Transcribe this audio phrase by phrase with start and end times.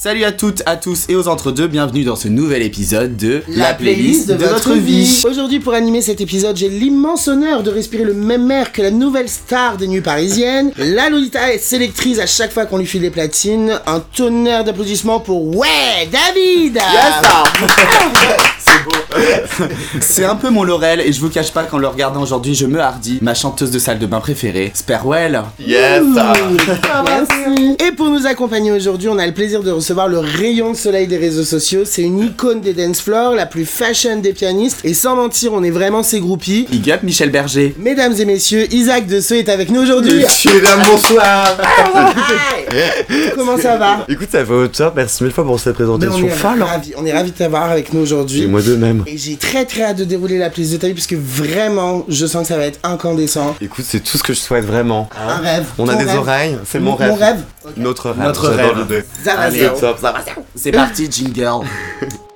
[0.00, 3.74] Salut à toutes, à tous et aux entre-deux, bienvenue dans ce nouvel épisode de La
[3.74, 5.24] playlist de, votre vie.
[5.28, 8.92] Aujourd'hui, pour animer cet épisode, j'ai l'immense honneur de respirer le même air que la
[8.92, 10.70] nouvelle star des nuits parisiennes.
[10.78, 13.80] La Lolita est sélectrice à chaque fois qu'on lui file des platines.
[13.88, 19.64] Un tonnerre d'applaudissements pour Ouais, David C'est beau
[20.00, 22.66] C'est un peu mon Laurel et je vous cache pas qu'en le regardant aujourd'hui, je
[22.66, 23.18] me hardis.
[23.22, 25.42] Ma chanteuse de salle de bain préférée, Sperwell.
[25.58, 27.76] Yes Ah, merci.
[27.86, 31.06] Et pour nous accompagner aujourd'hui, on a le plaisir de recevoir le rayon de soleil
[31.06, 31.82] des réseaux sociaux.
[31.84, 34.80] C'est une icône des dance floors, la plus fashion des pianistes.
[34.84, 36.66] Et sans mentir, on est vraiment ses groupies.
[36.70, 37.74] Big up Michel Berger.
[37.78, 40.18] Mesdames et messieurs, Isaac Desseux est avec nous aujourd'hui.
[40.20, 41.56] Messieurs, dames, bonsoir.
[43.36, 45.96] Comment ça va Écoute, ça va au top, merci mille fois pour cette Mais on
[45.98, 46.62] présentation est folle.
[46.62, 48.46] ravis, on est ravis de t'avoir avec nous Et aujourd'hui.
[48.46, 49.04] moi de même.
[49.06, 52.04] Et j'ai très très hâte de dérouler la playlist de ta vie parce que vraiment,
[52.08, 53.56] je sens que ça va être incandescent.
[53.60, 55.08] Écoute, c'est tout ce que je souhaite vraiment.
[55.16, 55.66] Un rêve.
[55.78, 56.18] On a des rêve.
[56.18, 57.10] oreilles, c'est mon rêve.
[57.10, 57.42] Mon rêve.
[57.76, 58.26] Notre rêve.
[58.26, 58.78] Notre rêve.
[58.78, 59.04] l'idée.
[59.24, 59.74] Ça va, Allez, zéro.
[59.74, 60.24] C'est top, ça va.
[60.54, 61.66] C'est parti, jingle.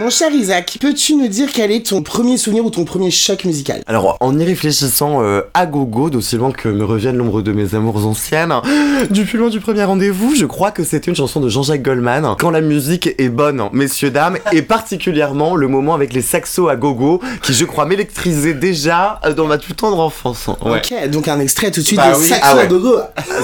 [0.00, 3.44] Mon cher Isaac, peux-tu nous dire quel est ton premier souvenir ou ton premier choc
[3.44, 3.82] musical?
[3.86, 7.74] Alors, en y réfléchissant euh, à gogo, d'aussi loin que me reviennent l'ombre de mes
[7.74, 8.54] amours anciennes,
[9.10, 12.34] du plus loin du premier rendez-vous, je crois que c'était une chanson de Jean-Jacques Goldman.
[12.38, 16.76] Quand la musique est bonne, messieurs, dames, et particulièrement le moment avec les saxos à
[16.76, 20.48] gogo, qui je crois m'électrisait déjà euh, dans ma plus tendre enfance.
[20.64, 22.62] Ouais, Ok, donc un extrait tout de suite Bah de oui, Saxo ah ouais.
[22.62, 22.96] à gogo.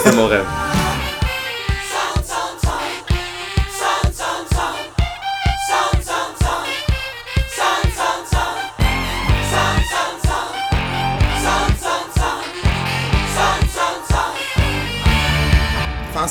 [0.03, 0.47] c'est mon rêve.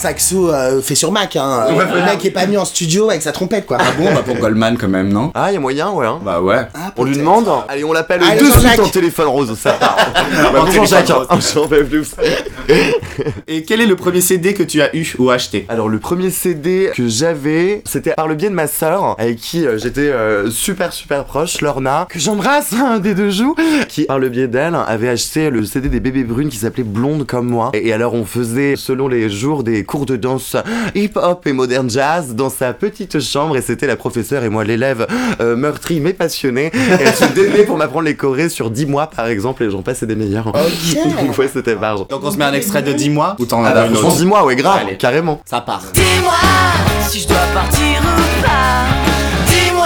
[0.06, 1.66] Saxo euh, fait sur Mac, hein.
[1.76, 3.78] Ouais, le mec est pas mis en studio avec sa trompette, quoi.
[3.80, 6.06] Ah bon, bah pour Goldman quand même, non Ah, y a moyen, ouais.
[6.06, 6.20] Hein.
[6.24, 6.62] Bah ouais.
[6.76, 9.98] Ah, On lui demande Allez, on l'appelle de suite en téléphone rose, ça part.
[10.48, 12.12] En Bon, Jean-Jacques, téléphone hein, j'en peux plus.
[13.48, 16.30] Et quel est le premier CD que tu as eu ou acheté Alors, le premier
[16.30, 20.52] CD que j'avais, c'était par le biais de ma sœur, avec qui euh, j'étais euh,
[20.52, 23.56] super super proche, Lorna, que j'embrasse hein, des deux joues,
[23.88, 27.26] qui par le biais d'elle avait acheté le CD des bébés brunes qui s'appelait Blonde
[27.26, 27.72] comme moi.
[27.74, 30.58] Et, et alors, on faisait, selon les jours, des cours de danse
[30.96, 35.08] hip-hop et modern jazz dans sa petite chambre, et c'était la professeure et moi l'élève
[35.40, 36.66] euh, meurtri mais passionné.
[36.76, 39.82] Et elle se démenait pour m'apprendre les chorés sur 10 mois, par exemple, et j'en
[39.82, 40.48] passais des meilleurs.
[40.48, 40.98] Ok.
[41.26, 42.08] Donc ouais, c'était barge.
[42.10, 43.96] Donc on se met un extrait de 10 mois ou t'en Ah as bah, une
[43.98, 44.16] autre?
[44.18, 44.98] 10 mois, ouais, grave, Allez.
[44.98, 45.40] carrément.
[45.46, 45.84] Ça part.
[45.94, 46.34] Dis-moi
[47.08, 48.86] si je dois partir ou pas.
[49.48, 49.86] Dis-moi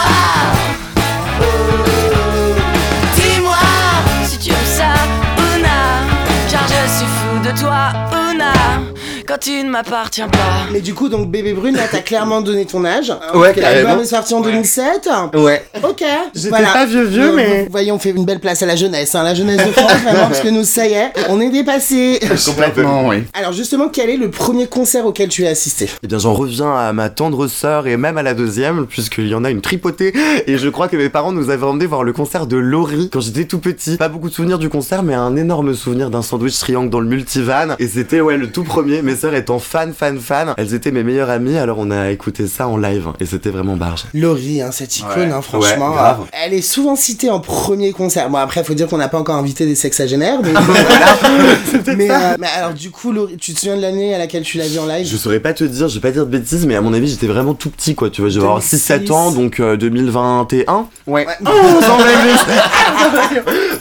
[9.39, 10.38] tu ne m'appartiens pas.
[10.72, 13.09] Mais du coup, donc Bébé Brune, là, t'as clairement donné ton âge.
[13.11, 14.01] hein, Ouais, L'album carrément.
[14.01, 15.09] est sorti en 2007.
[15.35, 15.63] Ouais.
[15.83, 16.03] Ok.
[16.35, 19.16] J'étais pas vieux, vieux, Donc, mais- Voyons, on fait une belle place à la jeunesse,
[19.16, 22.19] hein, la jeunesse de France, vraiment, parce que nous, ça y est, on est dépassé.
[22.45, 23.23] Complètement, oui.
[23.33, 25.89] Alors justement, quel est le premier concert auquel tu as assisté?
[26.03, 29.35] Eh bien, j'en reviens à ma tendre sœur et même à la deuxième, puisqu'il y
[29.35, 30.13] en a une tripotée.
[30.47, 33.21] Et je crois que mes parents nous avaient emmené voir le concert de Laurie quand
[33.21, 33.97] j'étais tout petit.
[33.97, 37.07] Pas beaucoup de souvenirs du concert, mais un énorme souvenir d'un sandwich triangle dans le
[37.07, 37.75] multivan.
[37.79, 39.01] Et c'était, ouais, le tout premier.
[39.01, 40.53] Mes sœurs étant fan, fan, fan.
[40.57, 43.07] Elles étaient mes meilleures amies, alors on a écouté ça en live.
[43.19, 44.06] Et c'était vraiment barge.
[44.13, 45.31] Laurie, hein, cette icône, Ouais.
[45.31, 45.90] hein, franchement.
[45.90, 46.19] Ouais, grave.
[46.22, 48.29] euh, elle est souvent citée en premier concert.
[48.29, 50.39] Bon, après, faut dire qu'on n'a pas encore invité des sexagénaires.
[50.44, 50.53] Mais,
[51.95, 54.57] mais, euh, mais alors, du coup, Laurie, tu te souviens de l'année à laquelle tu
[54.57, 55.06] l'as vue en live?
[55.07, 57.07] Je saurais pas te dire, je vais pas dire de bêtises, mais à mon avis,
[57.09, 58.09] j'étais vraiment tout petit, quoi.
[58.09, 60.88] Tu vois, je vais avoir 6-7 ans, donc euh, 2021.
[61.07, 61.25] Ouais.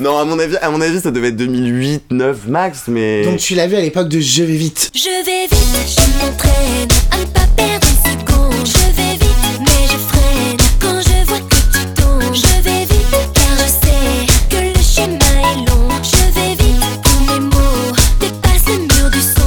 [0.00, 3.24] non, à mon avis, à mon avis, ça devait être 2008, 9 max, mais.
[3.24, 4.90] Donc, tu l'as vue à l'époque de Je vais vite.
[4.94, 8.66] Je vais vite, je m'entraîne à ne pas perdre une seconde.
[8.66, 12.34] Je vais vite, mais je freine quand je vois que tu tombes.
[12.34, 15.88] Je vais vite, car je sais que le chemin est long.
[16.02, 19.40] Je vais vite, tous mes mots dépassent le mur du son.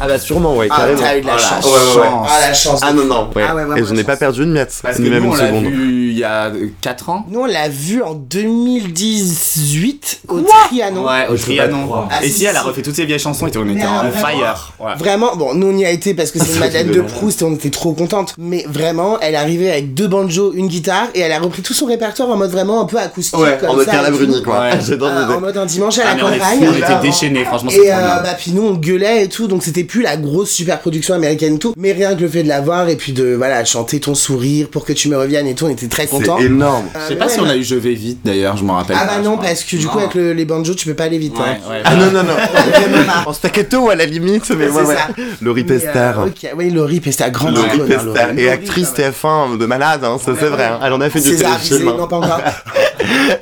[0.00, 1.00] Ah bah sûrement, ouais, Ah, carrément.
[1.00, 1.64] t'as eu de la Oh la chance.
[1.64, 2.08] Ouais, ouais, ouais.
[2.28, 2.80] Ah, la chance.
[2.82, 3.44] Ah non, non, ouais.
[3.48, 4.06] Ah ouais, ouais, Et ouais, je n'ai chance.
[4.06, 5.64] pas perdu une miette, Parce que ni même nous, une on l'a seconde.
[5.66, 7.26] vu il y a 4 ans.
[7.28, 11.04] Nous, on l'a vue en 2018 au Trianon.
[11.06, 11.88] Ouais, au Trianon.
[12.10, 14.10] Ah, Et si, si, elle a refait toutes ses vieilles chansons et on était en
[14.12, 14.72] fire.
[14.80, 14.94] Ouais.
[14.98, 17.00] Vraiment, bon, nous on y a été parce que c'est une Madeleine de.
[17.00, 18.34] Proust et on était trop contentes.
[18.38, 21.74] Mais vraiment, elle est arrivée avec deux banjos, une guitare et elle a repris tout
[21.74, 23.38] son répertoire en mode vraiment un peu acoustique.
[23.38, 24.10] Ouais, comme en mode ça, Carla.
[24.10, 24.60] Bruni, quoi.
[24.60, 24.70] Ouais.
[25.04, 26.68] Euh, en mode un dimanche à Ah, la campagne.
[26.68, 29.84] on était déchaînés, franchement, Et euh, bah puis nous on gueulait et tout donc c'était
[29.84, 32.60] plus la grosse super production américaine et tout mais rien que le fait de la
[32.60, 35.66] voir et puis de voilà chanter ton sourire pour que tu me reviennes et tout
[35.66, 36.36] on était très très content.
[36.38, 36.84] C'est énorme.
[36.94, 39.04] Je sais pas si on a eu Je vais vite d'ailleurs, je m'en rappelle Ah
[39.06, 40.04] bah non, parce que du coup, Non.
[40.04, 41.34] avec le- les banjos, tu peux pas aller vite.
[41.38, 41.70] Ouais, hein.
[41.70, 41.82] ouais.
[41.84, 42.34] Ah non, non, non.
[43.26, 44.94] En staccato à la limite, mais C'est ouais, ouais.
[44.94, 45.08] ça.
[45.42, 45.90] Laurie Mais, Pester.
[45.98, 48.34] euh, ok, Oui, Laurie Pester, grande Laurie icône, hein.
[48.36, 50.64] Et actrice TF1 de malade, hein, ça c'est vrai.
[50.64, 50.80] hein.
[50.84, 51.84] Elle en a fait du téléfilm.
[51.96, 52.40] non pas encore.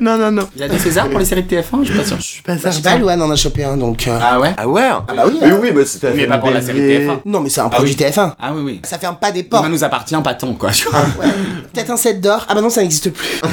[0.00, 0.48] Non, non, non.
[0.56, 2.16] Il y a des Césars pour les séries de TF1, je suis pas sûr.
[2.16, 2.90] Je suis pas Bah, je sais certain.
[2.92, 4.06] pas, Louane en a chopé un donc.
[4.08, 6.50] euh, Ah ouais Ah ouais Ah bah oui, Mais oui, bah c'est Mais pas pour
[6.50, 7.18] la série TF1.
[7.26, 8.04] Non, mais c'est un produit oui.
[8.06, 8.32] TF1.
[8.40, 8.80] Ah oui, oui.
[8.84, 9.68] Ça ferme pas des Ça portes.
[9.68, 10.70] nous appartient pas tant quoi.
[10.72, 11.00] tu vois.
[11.00, 11.30] Ouais.
[11.72, 12.44] Peut-être un set d'or.
[12.52, 13.40] Ah bah non, ça n'existe plus.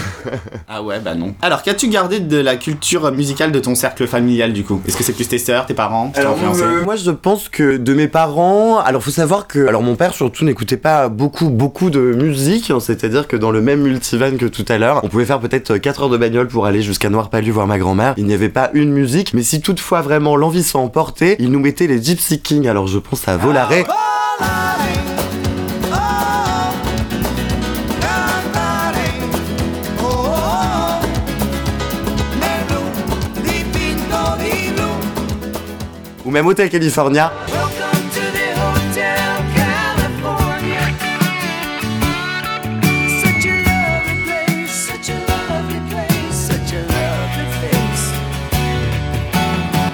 [0.68, 1.34] Ah ouais, bah non.
[1.42, 4.80] Alors, qu'as-tu gardé de la culture musicale de ton cercle familial du coup?
[4.86, 6.10] Est-ce que c'est plus tes sœurs, tes parents?
[6.10, 6.62] Qui t'ont Alors influencé?
[6.63, 10.13] euh, moi je pense que de mes parents, alors faut savoir que alors mon père
[10.13, 14.46] surtout n'écoutait pas beaucoup beaucoup de musique, hein, c'est-à-dire que dans le même multivan que
[14.46, 17.50] tout à l'heure, on pouvait faire peut-être 4 heures de bagnole pour aller jusqu'à Noirpalu
[17.52, 18.13] voir ma grand-mère.
[18.18, 21.60] Il n'y avait pas une musique, mais si toutefois vraiment l'envie s'en emportait, il nous
[21.60, 22.68] mettait les Gypsy Kings.
[22.68, 23.72] Alors je pense à Volare.
[44.90, 48.14] Such a lovely face.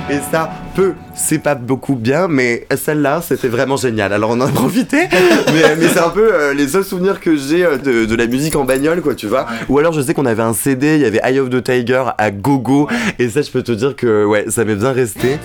[0.09, 4.13] Et ça, peu, c'est pas beaucoup bien, mais celle-là, c'était vraiment génial.
[4.13, 5.07] Alors on en a profité,
[5.53, 8.27] mais, mais c'est un peu euh, les seuls souvenirs que j'ai euh, de, de la
[8.27, 9.45] musique en bagnole, quoi, tu vois.
[9.69, 12.03] Ou alors je sais qu'on avait un CD, il y avait Eye of the Tiger
[12.17, 12.87] à gogo,
[13.19, 15.39] et ça, je peux te dire que ouais, ça m'est bien resté.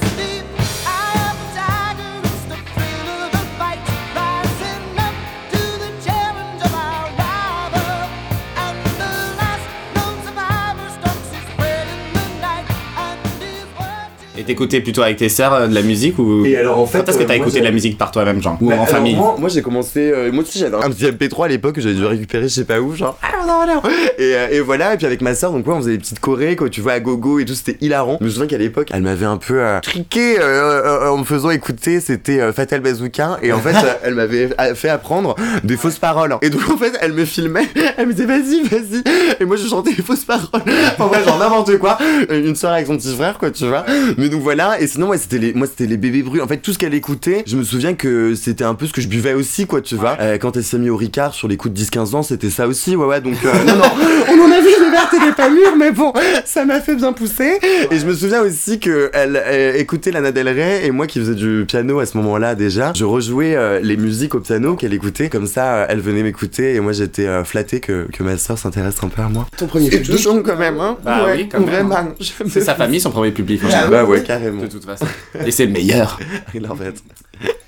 [14.50, 17.16] T'écoutais plutôt avec tes sœurs euh, de la musique ou Et alors, en fait, est-ce
[17.18, 19.36] que euh, t'as écouté de la musique par toi-même, genre Ou Bah, en famille Moi,
[19.38, 20.10] moi, j'ai commencé.
[20.10, 22.64] euh, moi aussi, j'avais un petit MP3 à l'époque que j'avais dû récupérer, je sais
[22.64, 23.16] pas où, genre.
[23.22, 23.28] Ah.
[24.18, 26.20] Et, euh, et voilà, et puis avec ma soeur, donc ouais, on faisait des petites
[26.20, 28.16] chorés, quoi, tu vois, à gogo et tout, c'était hilarant.
[28.20, 32.00] Je me souviens qu'à l'époque, elle m'avait un peu euh, triqué en me faisant écouter,
[32.00, 36.34] c'était Fatal Bazooka, et en fait, elle m'avait fait apprendre des fausses paroles.
[36.42, 39.02] Et donc, en fait, elle me filmait, elle me disait, vas-y, vas-y.
[39.40, 40.48] Et moi, je chantais les fausses paroles.
[40.54, 41.98] Enfin, ouais, genre n'importe quoi.
[42.30, 43.84] Une soeur avec son petit frère, quoi, tu vois.
[44.16, 46.40] Mais donc voilà, et sinon, ouais, c'était les, moi, c'était les bébés bruits.
[46.40, 49.00] En fait, tout ce qu'elle écoutait, je me souviens que c'était un peu ce que
[49.00, 50.16] je buvais aussi, quoi, tu vois.
[50.20, 52.66] Euh, quand elle s'est mise au Ricard sur les coups de 10-15 ans, c'était ça
[52.66, 53.20] aussi, ouais, ouais.
[53.20, 53.84] Donc, euh, non, non,
[54.30, 56.12] on en a vu des vertes et des pas mûres, mais bon,
[56.44, 57.58] ça m'a fait bien pousser.
[57.90, 61.18] Et je me souviens aussi que elle, elle écoutait Lana Del Rey, et moi qui
[61.18, 64.94] faisais du piano à ce moment-là déjà, je rejouais euh, les musiques au piano qu'elle
[64.94, 65.28] écoutait.
[65.28, 68.58] Comme ça, euh, elle venait m'écouter, et moi j'étais euh, flatté que, que ma soeur
[68.58, 69.46] s'intéresse un peu à moi.
[69.56, 70.18] Ton premier public.
[70.44, 70.96] quand même, hein.
[71.04, 71.68] Bah oui, quand même.
[71.68, 72.08] Vraiment.
[72.48, 73.62] C'est sa famille, son premier public.
[73.62, 73.90] en Ah général.
[73.90, 74.62] Bah ouais, carrément.
[74.62, 75.06] De toute façon.
[75.44, 76.18] Et c'est le meilleur.
[76.54, 77.02] Il en fait.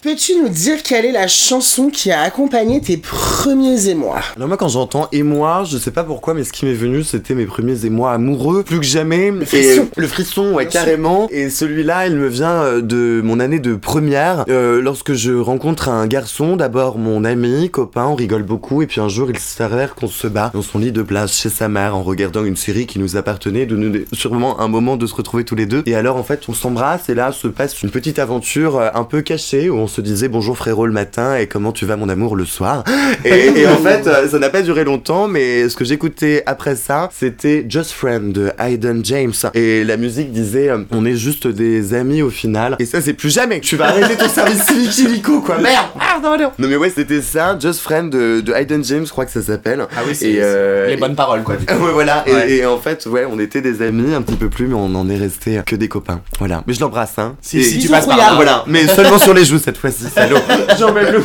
[0.03, 4.19] Peux-tu nous dire quelle est la chanson qui a accompagné tes premiers émois?
[4.35, 7.35] Alors moi quand j'entends émoi, je sais pas pourquoi mais ce qui m'est venu c'était
[7.35, 9.31] mes premiers émois amoureux plus que jamais.
[9.31, 9.89] Le frisson.
[9.97, 11.29] le frisson ouais carrément.
[11.31, 15.89] Et celui-là il me vient euh, de mon année de première euh, lorsque je rencontre
[15.89, 19.95] un garçon, d'abord mon ami, copain, on rigole beaucoup et puis un jour il s'avère
[19.95, 22.87] qu'on se bat dans son lit de place chez sa mère en regardant une série
[22.87, 25.85] qui nous appartenait, de nous sûrement un moment de se retrouver tous les deux.
[25.87, 29.05] Et alors en fait on s'embrasse et là se passe une petite aventure euh, un
[29.05, 32.09] peu cachée où on se disait bonjour frérot le matin et comment tu vas mon
[32.09, 32.85] amour le soir?
[33.25, 36.75] Et, et en fait, euh, ça n'a pas duré longtemps, mais ce que j'écoutais après
[36.75, 39.33] ça, c'était Just Friend de Hayden James.
[39.55, 42.75] Et la musique disait, euh, on est juste des amis au final.
[42.81, 45.59] Et ça, c'est plus jamais que tu vas arrêter ton service civique illico, quoi.
[45.59, 45.87] Merde!
[46.01, 46.51] Ah, non, non.
[46.59, 49.43] Non, mais ouais, c'était ça, Just Friend de, de Hayden James, je crois que ça
[49.43, 49.87] s'appelle.
[49.97, 51.57] Ah oui, c'est euh, les bonnes paroles, quoi.
[51.57, 51.73] du coup.
[51.85, 52.25] Ouais, voilà.
[52.27, 52.51] Et- Ouais.
[52.51, 55.09] Et, en fait, ouais, on était des amis un petit peu plus, mais on en
[55.11, 56.21] est resté que des copains.
[56.39, 56.63] Voilà.
[56.67, 57.37] Mais je l'embrasse, hein.
[57.41, 58.33] Si, Et- si tu passes par là.
[58.35, 58.65] Voilà.
[58.67, 60.37] Mais seulement sur les cette fois-ci, salaud.
[60.79, 61.23] J'en mets le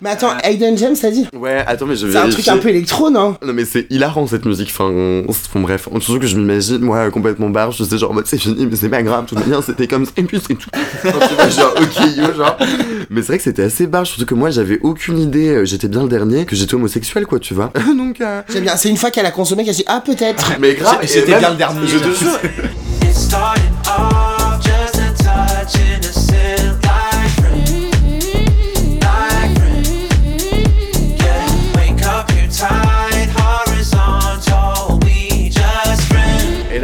[0.00, 2.58] Mais attends, Hayden James, t'as dit Ouais, attends, mais je vais C'est un truc un
[2.58, 3.36] peu électro, non?
[3.44, 7.10] Non mais c'est hilarant cette musique, enfin, on- bon, bref, surtout que je m'imagine moi
[7.10, 9.42] complètement barge, je sais genre en mode c'est fini mais c'est pas grave, tout va
[9.42, 10.68] bien, c'était comme ça et puis c'est tout.
[11.06, 12.56] Enfin, tu vois, genre ok yo genre.
[13.10, 15.88] Mais c'est vrai que c'était assez barge, surtout que moi j'avais aucune idée, euh, j'étais
[15.88, 17.72] bien le dernier, que j'étais homosexuel quoi tu vois.
[17.96, 18.42] Donc euh...
[18.52, 20.98] J'aime bien, c'est une fois qu'elle a consommé qu'elle s'est dit Ah, peut-être Mais grave,
[21.02, 21.86] même- bien le dernier.
[21.86, 22.38] Je te jure.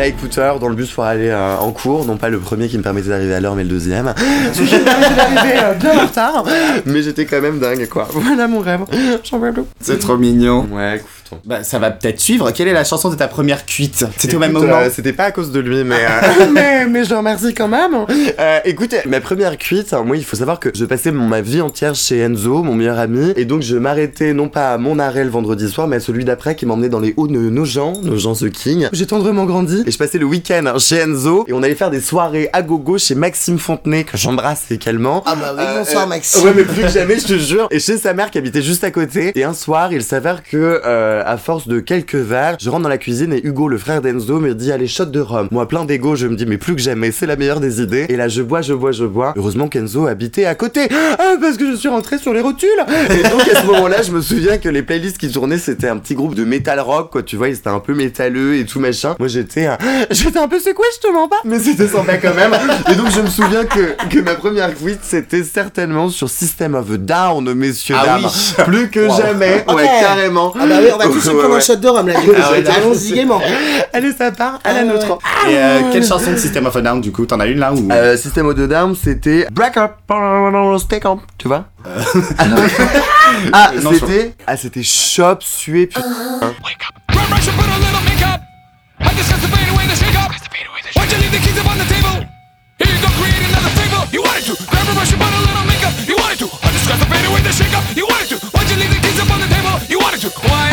[0.06, 2.82] Écouteur dans le bus pour aller euh, en cours, non pas le premier qui me
[2.82, 4.14] permettait d'arriver à l'heure mais le deuxième.
[4.52, 6.44] Celui qui me permettait d'arriver euh, bien en retard.
[6.86, 8.08] Mais j'étais quand même dingue quoi.
[8.12, 8.80] Voilà mon rêve.
[9.24, 9.62] J'en veux plus.
[9.80, 10.66] C'est trop mignon.
[10.70, 11.02] Ouais,
[11.44, 12.50] Bah, ça va peut-être suivre.
[12.52, 14.04] Quelle est la chanson de ta première cuite?
[14.16, 14.76] C'était au même moment.
[14.76, 17.68] euh, C'était pas à cause de lui, mais, euh, mais, mais je le remercie quand
[17.68, 17.94] même.
[18.38, 21.60] Euh, écoute, ma première cuite, hein, moi, il faut savoir que je passais ma vie
[21.60, 25.24] entière chez Enzo, mon meilleur ami, et donc je m'arrêtais non pas à mon arrêt
[25.24, 28.38] le vendredi soir, mais à celui d'après qui m'emmenait dans les hauts de Nogent, Nogent
[28.40, 28.88] The King.
[28.92, 31.90] J'ai tendrement grandi, et je passais le week-end hein, chez Enzo, et on allait faire
[31.90, 35.22] des soirées à gogo chez Maxime Fontenay, que j'embrasse également.
[35.26, 36.44] Ah bah oui, Euh, bonsoir Maxime.
[36.44, 37.68] Ouais, mais plus que jamais, je te jure.
[37.70, 39.32] Et chez sa mère qui habitait juste à côté.
[39.34, 40.80] Et un soir, il s'avère que,
[41.24, 44.38] à force de quelques verres, je rentre dans la cuisine et Hugo, le frère d'Enzo,
[44.40, 45.48] me dit Allez, shot de rhum.
[45.50, 48.06] Moi, plein d'ego, je me dis Mais plus que jamais, c'est la meilleure des idées.
[48.08, 49.32] Et là, je bois, je bois, je bois.
[49.36, 50.88] Heureusement qu'Enzo habitait à côté.
[51.18, 52.68] Ah, parce que je suis rentré sur les rotules.
[53.10, 55.96] Et donc, à ce moment-là, je me souviens que les playlists qui tournaient, c'était un
[55.98, 57.22] petit groupe de metal rock, quoi.
[57.22, 59.14] Tu vois, c'était un peu métalleux et tout machin.
[59.18, 59.78] Moi, j'étais un...
[60.10, 61.36] j'étais un peu secoué, je te mens pas.
[61.44, 62.52] Mais c'était sympa quand même.
[62.90, 66.90] Et donc, je me souviens que, que ma première tweet, c'était certainement sur System of
[66.92, 68.24] a Down, messieurs, Ah dames.
[68.24, 68.64] oui.
[68.64, 69.64] Plus que jamais.
[69.68, 70.52] Ouais, carrément.
[70.58, 72.14] Ah bah oui, on va tous se Ouais, prendre un shot de rhum là.
[72.18, 72.72] Ah.
[72.76, 73.40] Allons-y gaiement.
[73.92, 75.18] Allez, ça part à la Ah, nôtre.
[75.48, 77.26] Et euh, quelle chanson de System of a Down du coup?
[77.26, 77.88] T'en as une là ou?
[77.90, 79.92] Euh, System of a Down, c'était Break Up,
[80.80, 81.64] Stick Up, tu vois?
[83.52, 86.00] Ah, non, c'était ah c'était Shop Sué putain.
[86.02, 86.06] Run,
[87.30, 88.40] rush, and put a little makeup.
[89.00, 90.30] I discuss the fade away the shake up.
[90.96, 92.26] Why'd you leave the keys up on the table?
[92.78, 94.04] Here you go, create another fable.
[94.12, 94.54] You wanted to.
[94.70, 95.92] Grab a brush and put a little makeup.
[96.06, 96.46] You wanted to.
[96.62, 97.84] I discuss the fade away the shake up.
[97.96, 98.36] You wanted to.
[98.54, 99.74] Why'd you leave the keys up on the table?
[99.88, 100.30] You wanted to.
[100.46, 100.69] Well,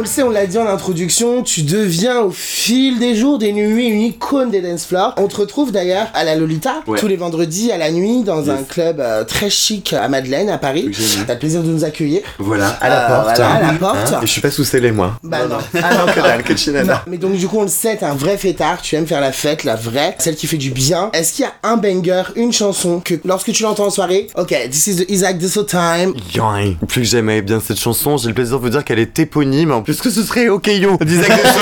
[0.00, 3.52] On le sait, on l'a dit en introduction, tu deviens au fil des jours, des
[3.52, 5.12] nuits, une icône des dance floors.
[5.18, 6.98] On te retrouve d'ailleurs à la Lolita, Ouais.
[6.98, 10.56] tous les vendredis à la nuit, dans un club euh, très chic à Madeleine, à
[10.56, 10.90] Paris.
[11.26, 12.22] T'as le plaisir de nous accueillir.
[12.38, 13.36] Voilà, à la Euh, porte.
[13.36, 14.14] voilà, à la Hein porte.
[14.22, 15.18] Et je suis pas sous scellé moi.
[15.22, 15.58] Bah non.
[15.74, 18.14] Ah non, que dalle, que Non, mais donc du coup on le sait, t'es un
[18.14, 21.10] vrai fêtard, tu aimes faire la fête, la vraie, celle qui fait du bien.
[21.12, 24.54] Est-ce qu'il y a un banger, une chanson que lorsque tu l'entends en soirée, ok,
[24.70, 26.76] this is the Isaac Deso time, Yoing.
[26.88, 29.72] Plus que j'aimais bien cette chanson, j'ai le plaisir de vous dire qu'elle est éponyme,
[29.90, 31.58] puisque ce serait Okeyo d'Isaac Deso,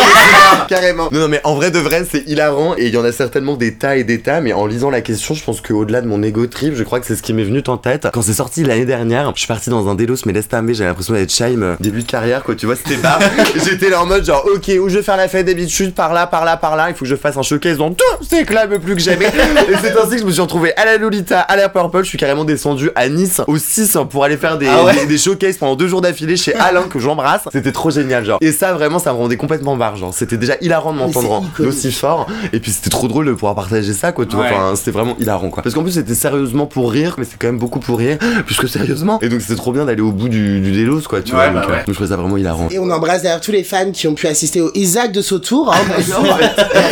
[0.69, 1.09] carrément.
[1.11, 3.57] Non, non, mais en vrai de vrai, c'est hilarant, et il y en a certainement
[3.57, 6.23] des tas et des tas, mais en lisant la question, je pense qu'au-delà de mon
[6.23, 8.07] ego trip, je crois que c'est ce qui m'est venu en tête.
[8.13, 10.91] Quand c'est sorti l'année dernière, je suis parti dans un Delos, mais laisse tomber, j'avais
[10.91, 13.19] l'impression d'être Shaim, euh, début de carrière, quoi, tu vois, c'était pas.
[13.65, 16.27] J'étais là en mode genre, ok, où je vais faire la fête d'habitude, par là,
[16.27, 17.95] par là, par là, il faut que je fasse un showcase dans
[18.29, 19.27] ces clubs plus que jamais.
[19.29, 22.09] et c'est ainsi que je me suis retrouvé à la Lolita, à la Purple, je
[22.09, 25.19] suis carrément descendu à Nice, au 6 pour aller faire des, Ah ouais des, des
[25.19, 27.43] showcases pendant deux jours d'affilée chez Alain que j'embrasse.
[27.53, 28.39] C'était trop génial, genre.
[28.41, 30.13] Et ça, vraiment, ça me rendait complètement barre, genre.
[30.15, 32.27] C'était déjà hilarant de m'entendre aussi fort.
[32.53, 34.45] Et puis c'était trop drôle de pouvoir partager ça, quoi, tu vois.
[34.45, 34.51] Ouais.
[34.55, 35.63] Enfin, c'était vraiment hilarant, quoi.
[35.63, 38.57] Parce qu'en plus, c'était sérieusement pour rire, mais c'est quand même beaucoup pour rire, plus
[38.57, 39.19] que sérieusement.
[39.23, 41.51] Et donc, c'était trop bien d'aller au bout du, du délos, quoi, tu Ouais, vois.
[41.51, 41.77] bah donc, ouais.
[41.77, 42.69] euh, donc, je trouvais ça vraiment hilarant.
[42.71, 45.73] Et on embrasse d'ailleurs tous les fans qui ont pu assister au Isaac de Sautour.
[45.73, 45.79] Hein,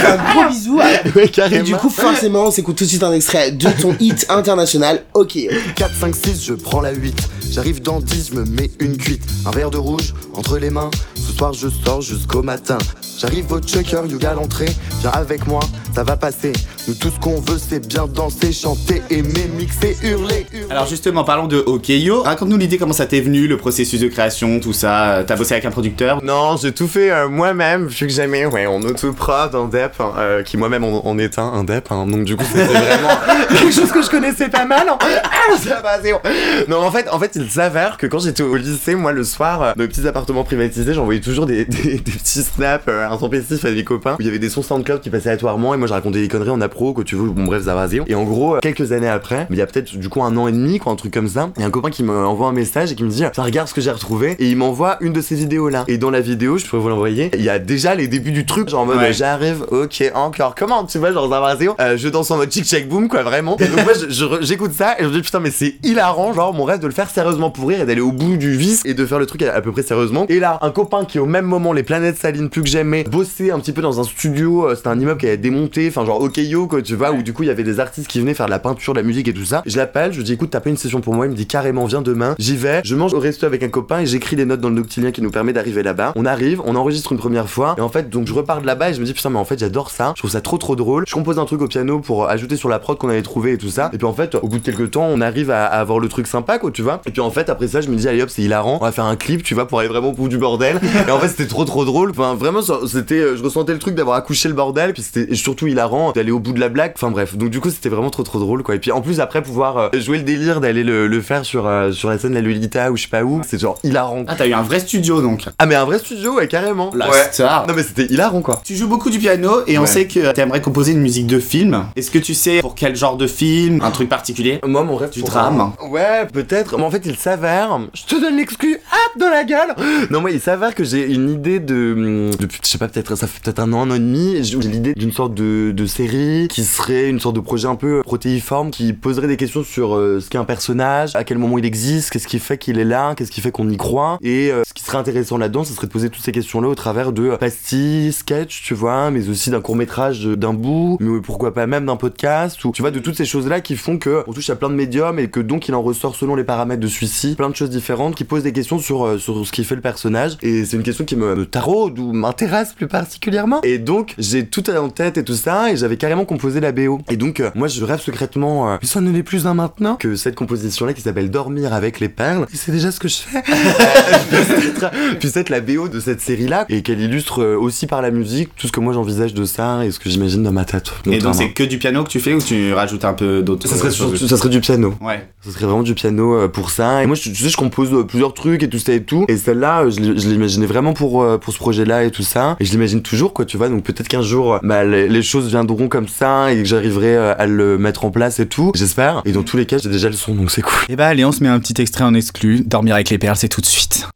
[0.06, 0.80] un gros bisou.
[1.16, 4.26] Ouais, Et du coup, forcément, on s'écoute tout de suite un extrait de ton hit
[4.28, 5.38] international, Ok.
[5.76, 7.16] 4, 5, 6, je prends la 8.
[7.50, 9.22] J'arrive dans 10, je me mets une cuite.
[9.46, 10.90] Un verre de rouge entre les mains.
[11.26, 12.78] Ce soir, je sors jusqu'au matin.
[13.18, 14.68] J'arrive au chucker, yoga à l'entrée.
[15.00, 15.60] Viens avec moi,
[15.94, 16.52] ça va passer.
[16.86, 20.46] Nous, tout ce qu'on veut, c'est bien danser, chanter, aimer, mixer, hurler.
[20.52, 20.66] hurler.
[20.70, 22.22] Alors justement, parlons de Okeyo.
[22.22, 25.14] Raconte-nous l'idée, comment ça t'est venu, le processus de création, tout ça.
[25.14, 26.22] Euh, T'as bossé avec un producteur?
[26.22, 30.12] Non, j'ai tout fait euh, moi-même, vu que j'aimais, ouais, en autoprod, en DEP, hein,
[30.18, 33.08] euh, qui moi-même en, en est un, un DEP, hein, donc du coup c'était vraiment
[33.48, 34.86] quelque chose que je connaissais pas mal.
[34.88, 34.98] hein.
[35.24, 36.20] Ah, ça va, c'est bon.
[36.68, 39.62] Non, en fait, en fait, il s'avère que quand j'étais au lycée, moi le soir,
[39.62, 43.64] euh, dans les petits appartements privatisés, j'envoyais toujours des, des, des petits snaps euh, intempestifs
[43.64, 45.86] à des copains, où il y avait des sons SoundCloud qui passaient aléatoirement, et moi
[45.86, 48.04] je racontais des conneries en appro, que tu veux, bon bref, bon.
[48.06, 50.36] Et en gros, euh, quelques années après, mais il y a peut-être du coup un
[50.36, 52.48] an et demi, quoi, un truc comme ça, il y a un copain qui m'envoie
[52.48, 54.96] un message et qui me dit, ça regarde ce que j'ai retrouvé, et il m'envoie
[55.00, 55.84] une de ces vidéos là.
[55.88, 58.46] Et dans la vidéo, je pourrais vous l'envoyer, il y a déjà les débuts du
[58.46, 59.12] truc, genre en mode Ouais.
[59.12, 61.74] j'arrive, ok, encore, comment tu vois, genre bon.
[61.80, 63.56] Euh, je danse en mode chick check boom, quoi, vraiment.
[63.58, 63.92] Et donc moi,
[64.40, 66.92] j'écoute ça et je me dis putain, mais c'est hilarant, genre mon rêve de le
[66.92, 69.42] faire sérieusement pour rire et d'aller au bout du vice et de faire le truc
[69.42, 70.26] à, à peu près sérieusement.
[70.28, 73.50] Et là, un copain qui au même moment, les planètes salines plus que jamais, bossait
[73.50, 76.20] un petit peu dans un studio, euh, c'était un immeuble qui avait démonté, enfin genre
[76.20, 78.46] Okeyo, quoi, tu vois, où du coup il y avait des artistes qui venaient faire
[78.46, 79.62] de la peinture, de la musique et tout ça.
[79.66, 81.46] Je l'appelle, je lui dis écoute, t'as pas une session pour moi, il me dit
[81.46, 84.44] carrément, viens demain, j'y vais, je mange au resto avec un copain et j'écris des
[84.44, 86.12] notes dans le noctilien qui nous permet d'arriver là-bas.
[86.16, 88.90] On arrive, on enregistre une première fois et en fait, donc je repars de là-bas
[88.90, 90.76] et je me dis putain, mais en fait, j'adore ça, je trouve ça trop trop
[90.76, 91.04] drôle.
[91.06, 93.58] Je compose un truc au piano pour ajouter sur la prod qu'on avait trouvé et
[93.58, 93.90] tout ça.
[93.92, 96.08] Et puis en fait, au bout de quelques temps, on arrive à, à avoir le
[96.08, 97.00] truc sympa, quoi, tu vois.
[97.06, 98.92] Et puis en fait, après ça, je me dis allez hop, c'est hilarant, on va
[98.92, 100.80] faire un clip, tu vois, pour aller vraiment au bout du bordel.
[101.08, 102.10] et en fait, c'était trop trop drôle.
[102.10, 105.34] Enfin, vraiment, sur, c'était, euh, je ressentais le truc d'avoir accouché le bordel, puis c'était
[105.34, 106.92] surtout hilarant d'aller au bout de la blague.
[106.94, 108.74] Enfin bref, donc du coup c'était vraiment trop trop drôle quoi.
[108.74, 111.66] Et puis en plus après pouvoir euh, jouer le délire d'aller le, le faire sur
[111.66, 114.24] euh, sur la scène de la Lolita ou je sais pas où, c'est genre hilarant.
[114.28, 115.44] Ah, t'as eu un vrai studio donc.
[115.58, 116.90] Ah mais un vrai studio, ouais carrément.
[116.94, 117.28] La ouais.
[117.32, 117.66] star.
[117.66, 118.60] Non mais c'était hilarant quoi.
[118.64, 121.86] Tu joues beaucoup du piano et on sait que t'aimerais composer une musique de film.
[121.96, 124.60] Est-ce que tu sais pour quel genre de film Un truc particulier?
[124.66, 125.72] Moi, mon rêve Du drame.
[125.90, 126.76] Ouais, peut-être.
[126.76, 127.78] Mais en fait, il s'avère.
[127.94, 128.74] Je te donne l'exclu.
[128.74, 129.74] Hop, dans la gueule.
[130.10, 132.30] Non, moi, il s'avère que j'ai une idée de.
[132.30, 134.44] Je sais pas, peut-être, ça fait peut-être un an, un an et demi.
[134.44, 138.02] J'ai l'idée d'une sorte de, de série qui serait une sorte de projet un peu
[138.02, 141.64] protéiforme qui poserait des questions sur euh, ce qu'est un personnage, à quel moment il
[141.64, 144.18] existe, qu'est-ce qui fait qu'il est là, qu'est-ce qui fait qu'on y croit.
[144.22, 146.74] Et euh, ce qui serait intéressant là-dedans, ce serait de poser toutes ces questions-là au
[146.74, 151.66] travers de pastilles, sketch, tu vois, mais aussi d'un court-métrage d'un bout, mais pourquoi pas
[151.66, 154.50] même d'un podcast, ou tu vois, de toutes ces choses-là qui font que on touche
[154.50, 157.34] à plein de médiums et que donc il en ressort selon les paramètres de celui-ci,
[157.36, 159.80] plein de choses différentes qui posent des questions sur, euh, sur ce qui fait le
[159.80, 160.36] personnage.
[160.42, 163.60] Et c'est une question qui me, me taraude ou m'intéresse plus particulièrement.
[163.62, 167.00] Et donc, j'ai tout en tête et tout ça, et j'avais carrément composé la BO.
[167.10, 169.96] Et donc, euh, moi, je rêve secrètement, euh, mais ça ne l'est plus un maintenant,
[169.96, 173.16] que cette composition-là qui s'appelle Dormir avec les perles, et c'est déjà ce que je
[173.16, 173.42] fais,
[175.18, 178.50] puisse être- la BO de cette série-là, et qu'elle illustre euh, aussi par la musique
[178.56, 180.90] tout ce que moi j'envisage de ça et ce que j'imagine dans ma tête.
[181.10, 183.68] Et donc c'est que du piano que tu fais ou tu rajoutes un peu d'autres
[183.68, 184.94] ça ça serait du piano.
[185.00, 185.28] Ouais.
[185.44, 187.02] Ça serait vraiment du piano euh, pour ça.
[187.02, 189.24] Et moi, je, tu sais, je compose euh, plusieurs trucs et tout ça et tout.
[189.28, 192.55] Et celle-là, euh, je l'imaginais vraiment pour, euh, pour ce projet-là et tout ça.
[192.60, 193.68] Et je l'imagine toujours, quoi, tu vois.
[193.68, 197.46] Donc peut-être qu'un jour, bah, les, choses viendront comme ça et que j'arriverai euh, à
[197.46, 198.72] le mettre en place et tout.
[198.74, 199.22] J'espère.
[199.24, 200.78] Et dans tous les cas, j'ai déjà le son, donc c'est cool.
[200.88, 202.62] Et bah allez, on se met un petit extrait en exclu.
[202.64, 204.06] Dormir avec les perles, c'est tout de suite.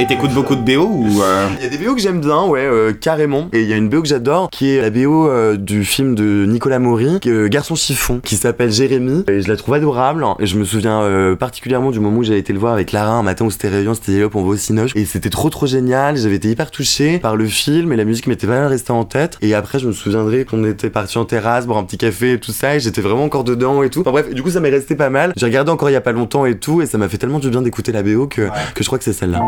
[0.00, 2.46] Et t'écoutes beaucoup de BO ou euh, Il y a des BO que j'aime bien,
[2.46, 3.50] ouais, euh, carrément.
[3.52, 6.14] Et il y a une BO que j'adore, qui est la BO euh, du film
[6.14, 9.24] de Nicolas Maury, euh, Garçon chiffon, qui s'appelle Jérémy.
[9.28, 10.24] Et je la trouve adorable.
[10.38, 13.22] Et je me souviens particulièrement du moment où j'avais été le voir avec Lara un
[13.22, 14.92] matin au stéréo, c'était hop, on va au Cinoche.
[14.94, 16.16] Et c'était trop trop génial.
[16.16, 19.36] J'avais été hyper touché par le film et la musique m'était vraiment restée en tête.
[19.42, 22.40] Et après, je me souviendrai qu'on était parti en terrasse, boire un petit café et
[22.40, 22.76] tout ça.
[22.76, 24.00] Et j'étais vraiment encore dedans et tout.
[24.00, 25.34] Enfin bref, du coup, ça m'est resté pas mal.
[25.36, 26.80] J'ai regardé encore il y a pas longtemps et tout.
[26.80, 29.04] Et ça m'a fait tellement du bien d'écouter la BO que, que je crois que
[29.04, 29.42] c'est celle-là.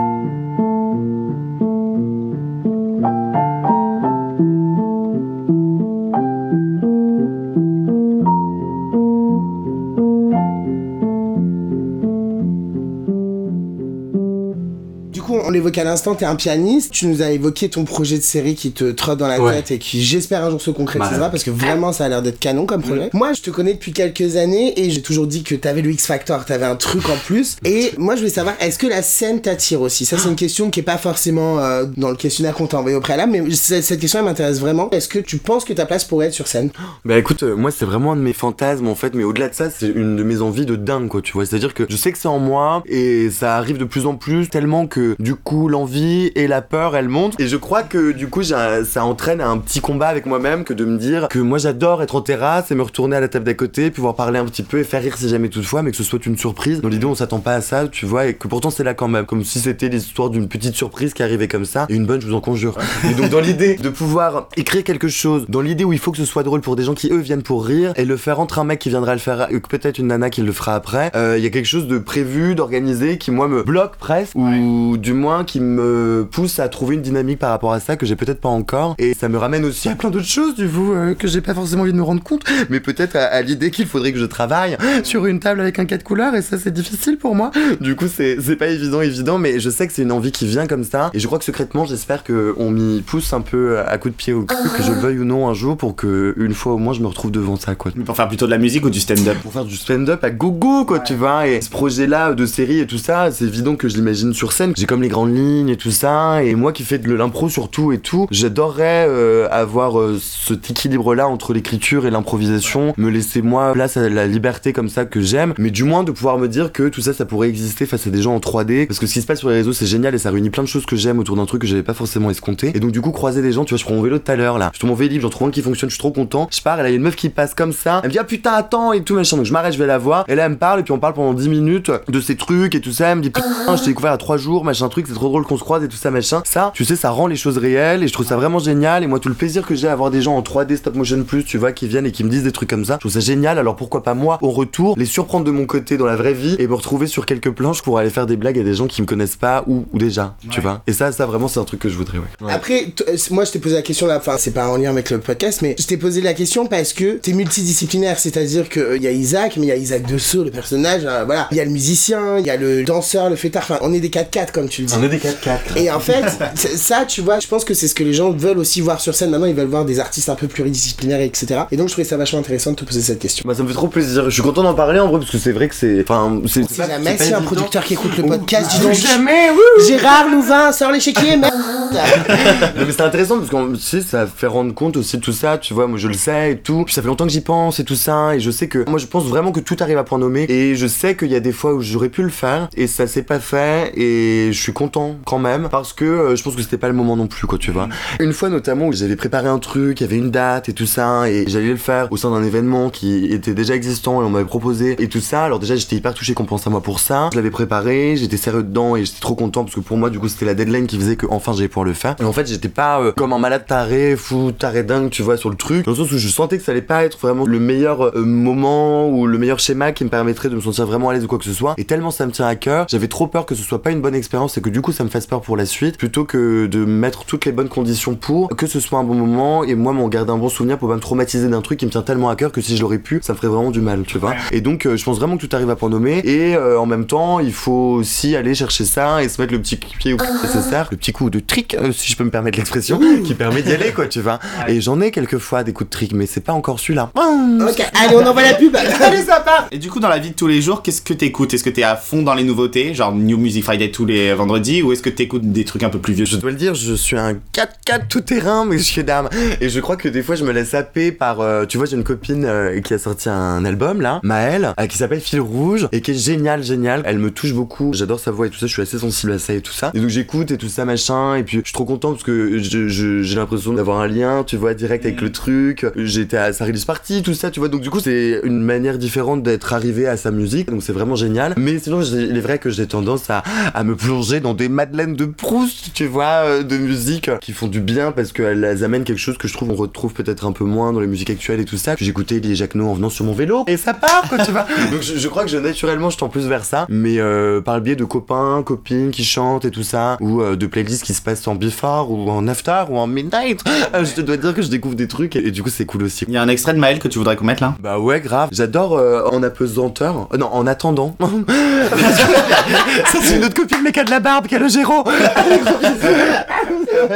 [15.79, 16.93] À l'instant, t'es un pianiste.
[16.93, 19.55] Tu nous as évoqué ton projet de série qui te trotte dans la Ouais.
[19.57, 21.31] tête et qui, j'espère, un jour se concrétisera Malade.
[21.31, 23.11] parce que vraiment, ça a l'air d'être canon comme projet.
[23.13, 26.07] Moi, je te connais depuis quelques années et j'ai toujours dit que t'avais le X
[26.07, 27.57] Factor, t'avais un truc en plus.
[27.65, 30.05] Et moi, je voulais savoir, est-ce que la scène t'attire aussi?
[30.05, 32.97] Ça, c'est une question qui est pas forcément euh, dans le questionnaire qu'on t'a envoyé
[32.97, 34.91] au préalable, mais cette question, elle m'intéresse vraiment.
[34.91, 36.71] Est-ce que tu penses que ta place pourrait être sur scène?
[37.05, 39.55] Bah écoute, euh, moi c'est vraiment un de mes fantasmes en fait, mais au-delà de
[39.55, 41.47] ça, c'est une de mes envies de dingue quoi, tu vois.
[41.47, 44.49] C'est-à-dire que je sais que c'est en moi et ça arrive de plus en plus
[44.49, 47.39] tellement que du coup l'envie et la peur elles montent.
[47.41, 50.85] Et je crois que du coup ça entraîne un petit combat avec moi-même que de
[50.85, 53.55] me dire que moi j'adore être en terrasse et me retourner à la table d'à
[53.55, 56.05] côté, pouvoir parler un petit peu et faire rire si jamais toutefois, mais que ce
[56.05, 56.81] soit une surprise.
[56.81, 59.09] Dans l'idée on s'attend pas à ça, tu vois, et que pourtant c'est là quand
[59.09, 62.21] même, comme si c'était l'histoire d'une petite surprise qui arrivait comme ça et une bonne,
[62.21, 62.77] je vous en conjure.
[63.11, 66.19] Et donc dans l'idée de pouvoir écrire quelque chose, dans l'idée où il faut que
[66.19, 68.59] ce soit drôle pour des gens qui eux viennent pour rire et le faire entre
[68.59, 71.37] un mec qui viendra le faire et peut-être une nana qui le fera après, euh,
[71.39, 75.13] il y a quelque chose de prévu, d'organisé qui moi me bloque presque ou du
[75.13, 78.41] moins qui me pousse à trouver une dynamique par rapport à ça que j'ai peut-être
[78.41, 78.95] pas encore.
[78.99, 81.55] Et ça me ramène aussi à plein d'autres choses du coup euh, que j'ai pas
[81.55, 84.25] forcément envie de me rendre compte mais peut-être à, à l'idée qu'il faudrait que je
[84.25, 87.51] travaille sur une table avec un cas de couleur et ça c'est difficile pour moi.
[87.81, 90.47] Du coup c'est c'est pas évident évident mais je sais que c'est une envie qui
[90.47, 91.11] vient comme ça.
[91.15, 94.15] Et je crois que secrètement j'espère que on m'y pousse un peu à coup de
[94.15, 96.79] pied au cul que je veuille ou non un jour pour que une fois au
[96.79, 97.93] moins je me retrouve devant ça quoi.
[98.05, 99.37] Pour faire plutôt de la musique ou du stand-up.
[99.43, 102.81] Pour faire du stand-up à gogo quoi tu vois et ce projet là de série
[102.81, 104.73] et tout ça c'est évident que je l'imagine sur scène.
[104.77, 107.93] J'ai comme les grandes lignes et tout ça et moi qui fais de l'impro surtout
[107.93, 113.43] et tout j'adorerais euh, avoir euh, cet équilibre là entre l'écriture et l'improvisation me laisser
[113.43, 116.47] moi place à la liberté comme ça que j'aime mais du moins de pouvoir me
[116.47, 119.07] dire que tout ça ça pourrait exister face à des gens en 3D parce que
[119.07, 120.87] ce qui se passe sur les réseaux c'est génial et ça réunit plein de choses
[120.87, 123.43] que j'aime autour d'un truc que j'avais pas forcément escompté et donc du coup croiser
[123.43, 124.97] des gens tu vois je prends mon vélo tout à l'heure là je trouve mon
[124.97, 126.93] vélib j'en trouve un qui fonctionne je suis trop content je pars et là il
[126.93, 129.03] y a une meuf qui passe comme ça elle me dit ah putain attends et
[129.03, 130.83] tout machin donc je m'arrête je vais la voir et là elle me parle et
[130.83, 133.31] puis on parle pendant 10 minutes de ces trucs et tout ça elle me dit
[133.31, 135.83] putain je t'ai découvert à 3 jours machin truc c'est trop drôle qu'on se croise
[135.83, 136.43] et tout ça machin.
[136.45, 139.03] Ça, tu sais, ça rend les choses réelles et je trouve ça vraiment génial.
[139.03, 141.23] Et moi, tout le plaisir que j'ai à avoir des gens en 3D stop motion
[141.25, 143.13] plus, tu vois, qui viennent et qui me disent des trucs comme ça, je trouve
[143.13, 143.59] ça génial.
[143.59, 146.57] Alors pourquoi pas moi, au retour, les surprendre de mon côté dans la vraie vie
[146.59, 149.03] et me retrouver sur quelques planches pour aller faire des blagues à des gens qui
[149.03, 150.83] me connaissent pas ou, ou déjà, tu vois.
[150.87, 152.25] Et ça, ça vraiment, c'est un truc que je voudrais, ouais.
[152.41, 152.53] Ouais.
[152.53, 155.11] Après, euh, moi je t'ai posé la question là, enfin c'est pas en lien avec
[155.11, 159.03] le podcast, mais je t'ai posé la question parce que t'es multidisciplinaire, c'est-à-dire que il
[159.03, 161.61] y a Isaac, mais il y a Isaac Dessau, le personnage, euh, voilà, il y
[161.61, 164.53] a le musicien, il y a le danseur, le fêtard, enfin on est des 4-4
[164.53, 164.95] comme tu le dis.
[164.99, 165.77] On est des 4-4.
[165.77, 168.59] Et en fait, ça, tu vois, je pense que c'est ce que les gens veulent
[168.59, 169.31] aussi voir sur scène.
[169.31, 171.63] Maintenant, ils veulent voir des artistes un peu pluridisciplinaires, etc.
[171.71, 173.45] Et donc, je trouvais ça vachement intéressant de te poser cette question.
[173.47, 174.25] Bah ça me fait trop plaisir.
[174.25, 176.03] Je suis content d'en parler en vrai parce que c'est vrai que c'est.
[176.03, 176.69] Enfin, c'est.
[176.69, 178.93] Si jamais, c'est si un producteur qui écoute le podcast, dis Si donc.
[178.95, 179.51] jamais.
[179.87, 181.53] Gérard Louvain, sors l'échiquier, merde
[181.93, 185.33] Non, mais c'est intéressant parce que tu sais, ça fait rendre compte aussi de tout
[185.33, 186.85] ça, tu vois, moi je le sais et tout.
[186.85, 188.99] Puis ça fait longtemps que j'y pense et tout ça, et je sais que moi
[188.99, 190.47] je pense vraiment que tout arrive à point nommé.
[190.49, 193.07] Et je sais qu'il y a des fois où j'aurais pu le faire et ça
[193.07, 196.63] s'est pas fait, et je suis content quand même parce que euh, je pense que
[196.63, 197.89] c'était pas le moment non plus, quoi, tu vois.
[198.21, 200.87] Une fois notamment où j'avais préparé un truc, il y avait une date et tout
[200.87, 204.31] ça, et j'allais le faire au sein d'un événement qui était déjà existant et on
[204.31, 205.45] m'avait proposé et tout ça.
[205.45, 207.31] Alors déjà j'étais hyper touché qu'on pense à moi pour ça.
[207.33, 210.19] Je l'avais préparé, j'étais sérieux dedans et j'étais trop content parce que pour moi du
[210.19, 212.17] coup c'était la deadline qui faisait que enfin j'allais pouvoir le faire.
[212.21, 215.37] Et en fait j'étais pas euh, comme un malade taré, fou, taré dingue, tu vois,
[215.37, 215.85] sur le truc.
[215.85, 218.25] Dans le sens où je sentais que ça allait pas être vraiment le meilleur euh,
[218.25, 221.29] moment ou le meilleur schéma qui me permettrait de me sentir vraiment à l'aise ou
[221.29, 221.75] quoi que ce soit.
[221.79, 224.01] Et tellement ça me tient à cœur, j'avais trop peur que ce soit pas une
[224.01, 226.67] bonne expérience et que du coup ça me fasse peur pour la suite, plutôt que
[226.67, 229.65] de mettre toutes les bonnes conditions pour que ce soit un bon moment.
[229.65, 231.91] Et moi m'en garder un bon souvenir pour pas me traumatiser d'un truc qui me
[231.91, 234.05] tient tellement à cœur que si je l'aurais pu, ça me ferait vraiment du mal,
[234.07, 234.35] tu vois.
[234.51, 236.21] Et donc euh, je pense vraiment que tout arrive à point nommé.
[236.25, 239.61] Et euh, en même temps il faut aussi aller chercher ça et se mettre le
[239.61, 242.31] petit pied au coup nécessaire, le petit coup de trick, euh, si je peux me
[242.31, 244.39] permettre l'expression, qui permet d'y aller quoi, tu vois.
[244.69, 247.11] Et j'en ai quelquefois des coups de trick, mais c'est pas encore celui-là.
[247.15, 248.75] Ok, allez, on envoie la pub.
[249.01, 249.69] Allez, ça part.
[249.71, 251.55] Et du coup, dans la vie de tous les jours, qu'est-ce que t'écoutes?
[251.55, 254.82] Est-ce que t'es à fond dans les nouveautés, genre New Music Friday tous les vendredis,
[254.83, 256.25] ou est-ce que t'écoutes des trucs un peu plus vieux?
[256.25, 259.29] Je dois le dire, je suis un 4x4 tout terrain, messieurs dames.
[259.61, 261.41] Et je crois que des fois, je me laisse happer par.
[261.41, 264.87] euh, tu vois, j'ai une copine euh, qui a sorti un album là, Maëlle, euh,
[264.87, 267.03] qui s'appelle Fil Rouge et qui est génial, génial.
[267.05, 267.93] Elle me touche beaucoup.
[267.93, 268.67] J'adore sa voix et tout ça.
[268.67, 269.91] Je suis assez sensible à ça et tout ça.
[269.95, 271.35] Et donc j'écoute et tout ça machin.
[271.37, 274.75] Et puis je suis trop content parce que j'ai l'impression d'avoir un lien, tu vois,
[274.75, 275.87] direct avec le truc.
[275.97, 277.69] J'étais à sa release party, tout ça, tu vois.
[277.69, 280.71] Donc du coup, c'est une manière différente d'être arrivé à sa musique.
[280.71, 281.55] Donc c'est vraiment génial.
[281.57, 283.43] Mais sinon, il est vrai que j'ai tendance à,
[283.75, 287.69] à me plonger dans des madeleines de Proust, tu vois, euh, de musique qui font
[287.69, 290.53] du bien parce qu'elles elles amènent quelque chose que je trouve on retrouve peut-être un
[290.53, 291.95] peu moins dans les musiques actuelles et tout ça.
[291.99, 294.67] J'écoutais et Jacquenot en venant sur mon vélo et ça part, quoi, tu vois.
[294.91, 296.87] Donc je, je crois que je, naturellement, je tends plus vers ça.
[296.89, 300.57] Mais euh, par le biais de copains, copines qui chantent et tout ça, ou euh,
[300.57, 303.63] de playlists qui se passent en before ou en after ou en midnight,
[303.95, 306.05] je te dois dire que je découvre des trucs et, et du coup, c'est cool
[306.05, 306.25] aussi.
[306.29, 307.77] Il y a un extrait de Maël que tu voudrais qu'on mette là?
[307.81, 308.49] Bah ouais, grave.
[308.53, 310.29] J'adore euh, en apesanteur.
[310.39, 311.17] Non, en attendant.
[313.07, 315.05] Ça, c'est une autre copine, mais qui a de la barbe, qui a le géro.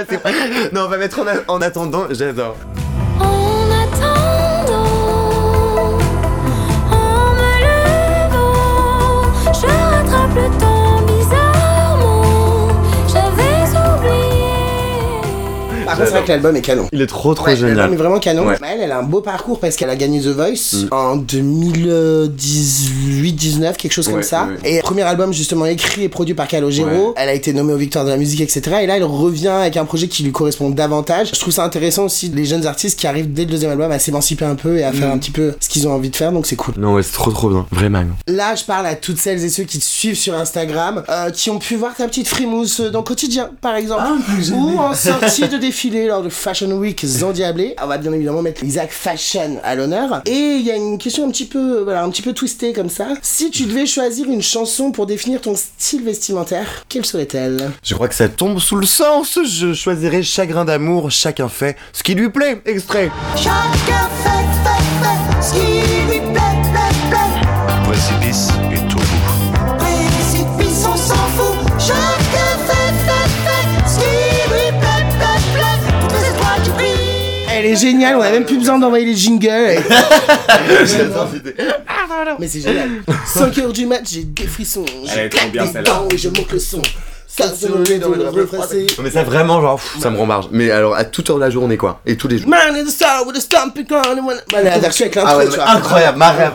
[0.09, 0.33] C'est vrai.
[0.73, 2.05] non, on va mettre en, a- en attendant.
[2.11, 2.57] J'adore.
[3.21, 3.25] En
[3.83, 4.85] attendant,
[6.91, 10.86] en me levant, je rattrape le temps
[15.97, 16.89] Par contre, c'est vrai que l'album est canon.
[16.93, 17.95] Il est trop, trop Ouais, l'album est génial.
[17.97, 18.47] vraiment canon.
[18.47, 18.57] Ouais.
[18.61, 20.89] Maëlle, elle a un beau parcours parce qu'elle a gagné The Voice Mm.
[20.93, 21.17] en
[22.77, 24.49] 2018-19, quelque chose comme Ouais, ça.
[24.63, 26.89] ouais, Et premier album justement écrit et produit par Calogero.
[27.09, 27.13] Ouais.
[27.17, 28.63] Elle a été nommée aux Victoires de la musique, etc.
[28.83, 31.31] Et là, elle revient avec un projet qui lui correspond davantage.
[31.35, 33.99] Je trouve ça intéressant aussi les jeunes artistes qui arrivent dès le deuxième album à
[33.99, 34.95] s'émanciper un peu et à Mm.
[34.95, 36.75] faire un petit peu ce qu'ils ont envie de faire, donc c'est cool.
[36.79, 37.67] Non, ouais, c'est trop, trop bien.
[37.71, 38.05] Vraiment.
[38.27, 41.51] Là, je parle à toutes celles et ceux qui te suivent sur Instagram, euh, qui
[41.51, 44.03] ont pu voir ta petite frimousse dans Quotidien, par exemple,
[44.55, 45.57] ou en sortie de
[45.91, 47.75] défilé lors de Fashion Week Zandiablé.
[47.83, 50.23] On va bien évidemment mettre Isaac Fashion à l'honneur.
[50.27, 52.89] Et il y a une question un petit peu, voilà, un petit peu twistée comme
[52.89, 53.09] ça.
[53.23, 57.71] Si tu devais choisir une chanson pour définir ton style vestimentaire, quelle serait-elle?
[57.83, 59.39] Je crois que ça tombe sous le sens.
[59.45, 61.11] Je choisirai chagrin d'amour.
[61.11, 62.61] Chacun fait ce qui lui plaît.
[62.65, 63.11] Extrait.
[63.37, 64.06] Chacun
[77.77, 79.49] est géniale, on a même plus besoin d'envoyer les jingles.
[82.39, 82.91] Mais c'est génial.
[83.27, 84.85] 5 heures du match, j'ai des frissons.
[85.05, 86.83] Je Elle est trop claque bien, des dents et je monte le son.
[87.39, 90.49] Le le Non, mais ça vraiment, genre, pff, ça me rembarge.
[90.53, 92.01] Mais alors, à toute heure de la journée, quoi.
[92.07, 92.49] Et tous les jours.
[92.49, 94.37] Man in the star with a stomping on the one.
[94.53, 95.71] Bah, la version avec l'intro, Ah ouais, tu mais vois.
[95.71, 96.53] incroyable, ma rêve.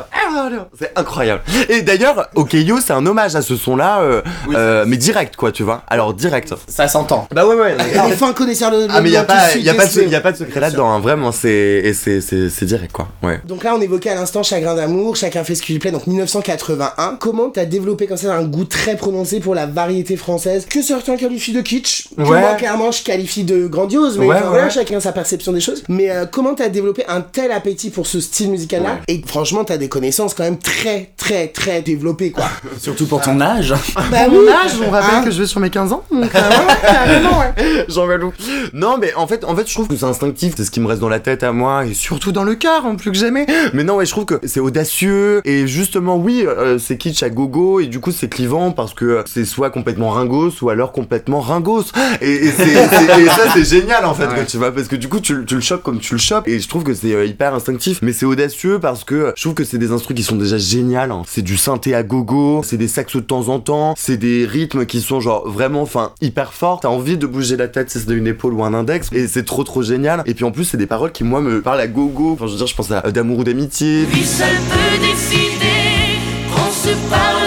[0.79, 1.41] C'est incroyable.
[1.69, 4.21] Et d'ailleurs, Okeyo, c'est un hommage à ce son-là, euh,
[4.53, 5.83] euh, mais direct, quoi, tu vois.
[5.87, 6.53] Alors, direct.
[6.67, 7.27] Ça s'entend.
[7.31, 7.75] Bah ouais, ouais.
[8.09, 8.87] Les fins connaisseurs de.
[8.89, 10.31] Ah, mais y a de- pas, de- y a pas, de, de- y a pas
[10.31, 10.99] de secret là-dedans, hein.
[10.99, 11.49] vraiment, c'est,
[11.83, 13.07] et c'est, c'est, c'est direct, quoi.
[13.23, 13.39] Ouais.
[13.45, 16.07] Donc là, on évoquait à l'instant Chagrin d'amour, chacun fait ce qui lui plaît, donc
[16.07, 17.17] 1981.
[17.19, 21.17] Comment t'as développé comme ça un goût très prononcé pour la variété française que certains
[21.17, 22.39] qualifient de kitsch, que Ouais.
[22.39, 24.69] moi clairement je qualifie de grandiose, mais Ouais, enfin, voilà, ouais.
[24.69, 25.83] chacun sa perception des choses.
[25.89, 29.77] Mais euh, comment t'as développé un tel appétit pour ce style musical-là Et franchement, t'as
[29.77, 32.45] des connaissances quand même très, très, très développées, quoi.
[32.79, 33.73] Surtout pour ton âge.
[34.11, 36.03] bah Mon âge, on rappelle Hein que je vais sur mes 15 ans.
[36.11, 37.85] donc, voilà, carrément, ouais.
[37.89, 38.31] Jean Valou.
[38.73, 40.87] Non, mais en fait, en fait, je trouve que c'est instinctif, c'est ce qui me
[40.87, 43.45] reste dans la tête à moi et surtout dans le cœur, en plus que jamais.
[43.73, 47.29] Mais non, ouais, je trouve que c'est audacieux et justement, oui, euh, c'est kitsch à
[47.29, 51.39] gogo et du coup, c'est clivant parce que c'est soit complètement ringos ou alors complètement
[51.41, 51.85] ringos.
[52.21, 54.45] Et, et c'est- c'est- et ça, c'est génial en fait, Ouais.
[54.47, 56.59] tu vois, parce que du coup, tu, tu le chopes comme tu le chopes et
[56.59, 59.63] je trouve que c'est euh, hyper instinctif, mais c'est audacieux parce que je trouve que
[59.63, 61.11] c'est des instruments qui sont déjà géniales.
[61.11, 61.23] hein.
[61.27, 64.85] C'est du synthé à gogo, c'est des saxos de temps en temps, c'est des rythmes
[64.85, 66.79] qui sont genre vraiment, enfin, hyper forts.
[66.81, 69.43] T'as envie de bouger la tête si c'est une épaule ou un index et c'est
[69.45, 70.23] trop trop génial.
[70.25, 72.33] Et puis en plus, c'est des paroles qui moi me parlent à gogo.
[72.33, 74.05] Enfin, je veux dire, je pense à euh, d'amour ou d'amitié.
[74.05, 76.17] Lui seul peut décider
[76.53, 77.40] qu'on se parle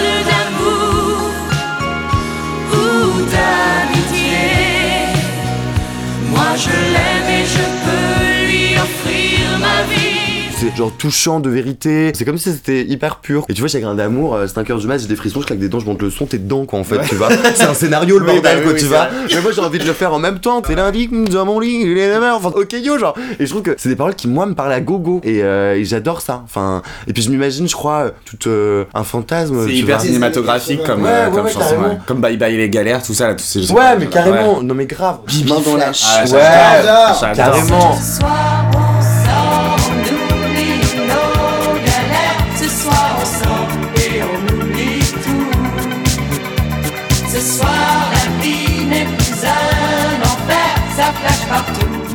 [10.75, 12.11] genre touchant de vérité.
[12.15, 13.45] C'est comme si c'était hyper pur.
[13.49, 15.59] Et tu vois, Chagrin d'amour, euh, 5 heures du match, j'ai des frissons, je claque
[15.59, 17.29] des dents, je monte le son, t'es dedans quoi en fait, tu vois.
[17.55, 19.07] C'est un scénario le Oui, bordel bah quoi, oui, tu vois.
[19.29, 20.61] c'est Mais moi j'ai envie de le faire en même temps.
[20.65, 22.15] C'est lundi, dans mon lit, il est.
[22.17, 23.15] Enfin, ok yo, genre.
[23.39, 25.21] Et je trouve que c'est des paroles qui moi me parlent à gogo.
[25.23, 26.41] Et, euh, et j'adore ça.
[26.43, 29.65] Enfin, et puis je m'imagine, je crois, tout euh, un fantasme.
[29.67, 30.05] C'est hyper vois.
[30.05, 31.75] cinématographique comme, Ouais, euh, ouais, comme ouais, chanson.
[32.05, 34.85] Comme Bye Bye les galères, tout ça là, tous ces Ouais, mais carrément, non mais
[34.85, 35.19] grave.
[35.27, 35.91] Bibi Main dans la-.
[36.05, 37.95] Ah, Ouais, carrément.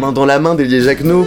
[0.01, 1.27] Main dans la main d'Elie Jacquenot.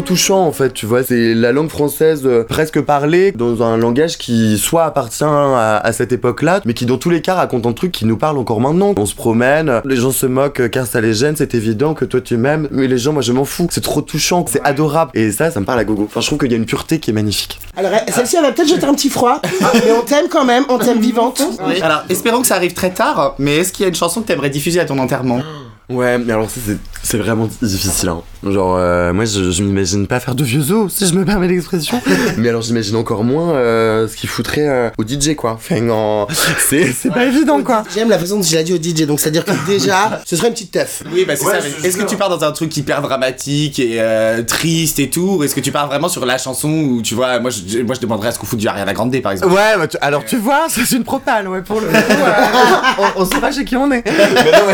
[0.00, 1.02] Trop touchant en fait, tu vois.
[1.04, 5.92] C'est la langue française euh, presque parlée dans un langage qui soit appartient à, à
[5.92, 8.60] cette époque-là, mais qui dans tous les cas raconte un truc qui nous parle encore
[8.60, 8.94] maintenant.
[8.96, 12.20] On se promène, les gens se moquent car ça les gêne, c'est évident que toi
[12.20, 13.68] tu m'aimes, mais les gens, moi je m'en fous.
[13.70, 15.10] C'est trop touchant, c'est adorable.
[15.14, 16.04] Et ça, ça me parle à gogo.
[16.04, 17.60] Enfin, je trouve qu'il y a une pureté qui est magnifique.
[17.76, 19.40] Alors, elle- celle-ci, elle va peut-être jeter un petit froid,
[19.74, 21.42] mais on t'aime quand même, on t'aime vivante.
[21.82, 24.26] Alors, espérons que ça arrive très tard, mais est-ce qu'il y a une chanson que
[24.26, 25.40] t'aimerais diffuser à ton enterrement?
[25.88, 28.08] Ouais, mais alors ça c'est- c'est vraiment difficile.
[28.10, 28.22] Hein.
[28.42, 31.48] Genre, euh, moi je, je m'imagine pas faire de vieux os, si je me permets
[31.48, 32.00] l'expression.
[32.38, 35.52] mais alors j'imagine encore moins euh, ce qu'il foutrait euh, au DJ quoi.
[35.52, 36.26] Enfin, en-
[36.68, 37.82] c'est c'est pas évident quoi.
[37.94, 40.48] J'aime la façon dont tu l'as dit au DJ, donc c'est-à-dire que déjà, ce serait
[40.48, 41.02] une petite teuf.
[41.12, 41.66] Oui, bah c'est Ouais, ça.
[41.82, 45.36] mais Est-ce que tu pars dans un truc hyper dramatique et euh, triste et tout
[45.38, 47.94] ou Est-ce que tu pars vraiment sur la chanson où tu vois, moi je, moi
[47.94, 50.24] je demanderais à ce qu'on foute du Ariana Grande par exemple Ouais, bah, tu- alors
[50.24, 51.92] tu vois, c'est une propale, ouais, pour le coup.
[51.94, 54.02] euh, on, on sait pas chez qui on est.
[54.06, 54.66] Mais non,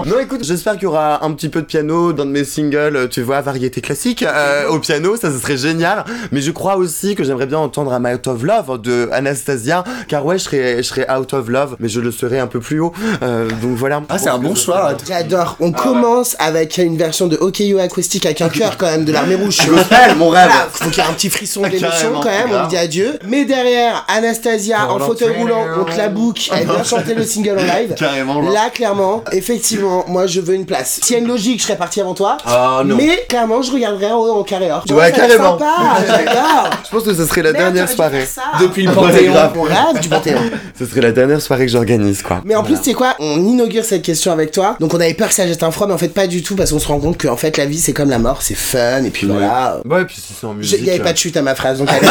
[0.00, 0.10] ouais.
[0.10, 3.08] Non, écoute, j'espère qu'il y aura un petit peu de piano dans de mes singles,
[3.08, 6.04] tu vois, variété classique, euh, au piano, ça, ce serait génial.
[6.30, 10.26] Mais je crois aussi que j'aimerais bien entendre un Out of Love de Anastasia, car
[10.26, 12.80] ouais, je serais, je serais Out of Love, mais je le serais un peu plus
[12.80, 12.92] haut.
[13.22, 14.02] Euh, donc voilà.
[14.10, 14.94] Ah, c'est un bon choix.
[15.08, 15.56] J'adore.
[15.60, 19.12] On commence avec une version de OK You acoustique avec un cœur quand même de
[19.12, 19.56] l'armée rouge.
[19.66, 20.50] Gospel, mon rêve.
[20.50, 23.18] Voilà, faut qu'il y ait un petit frisson d'émotion quand même, on dit adieu.
[23.26, 27.58] Mais derrière, Anastasia en fauteuil roulant, on te la boucle, elle vient chanter le single
[27.58, 27.94] en live.
[27.96, 28.42] Carrément.
[28.42, 31.00] Là, clairement, effectivement, moi je veux une place.
[31.02, 32.36] S'il y a une logique, je serais parti avant toi.
[32.44, 32.96] Ah non.
[32.96, 34.82] Mais clairement, je regarderais en carré or.
[34.82, 35.58] Ouais, Ça va être carrément.
[35.58, 36.70] Sympa.
[36.84, 38.26] Je pense que ce serait la Merde, dernière soirée.
[38.60, 39.62] Depuis le Ouais, Panthéon.
[39.62, 40.40] rêve du Panthéon.
[40.78, 42.40] Ce serait la dernière soirée que j'organise, quoi.
[42.44, 44.76] Mais en plus, tu sais quoi On inaugure cette question avec toi.
[44.80, 46.56] Donc on avait peur que ça jette un froid, mais en fait pas du tout
[46.56, 48.54] parce qu'on se rend compte que en fait la vie c'est comme la mort, c'est
[48.56, 49.78] fun et puis voilà.
[49.88, 50.78] Ouais, puis si c'est en musique.
[50.80, 52.06] Il y avait euh, pas de chute à ma phrase, donc allez.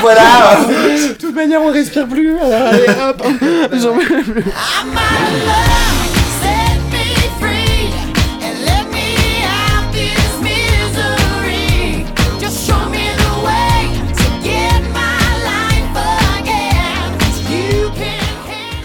[0.00, 0.22] voilà
[1.08, 2.36] De toute manière, on respire plus.
[2.38, 3.22] Alors, allez, hop
[3.80, 4.44] J'en veux plus.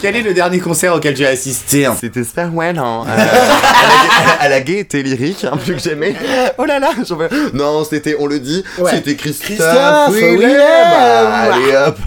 [0.01, 3.03] Quel est le dernier concert auquel tu as assisté hein C'était super well, hein.
[3.05, 3.11] Euh,
[4.39, 6.15] à, la, la gaieté lyrique, un peu que j'aimais.
[6.57, 7.27] Oh là là, j'en veux...
[7.53, 8.91] Non, c'était, on le dit, Ouais.
[8.91, 10.39] c'était Christophe, Christophe Willem.
[10.39, 10.61] Willem.
[10.61, 11.97] Allez hop.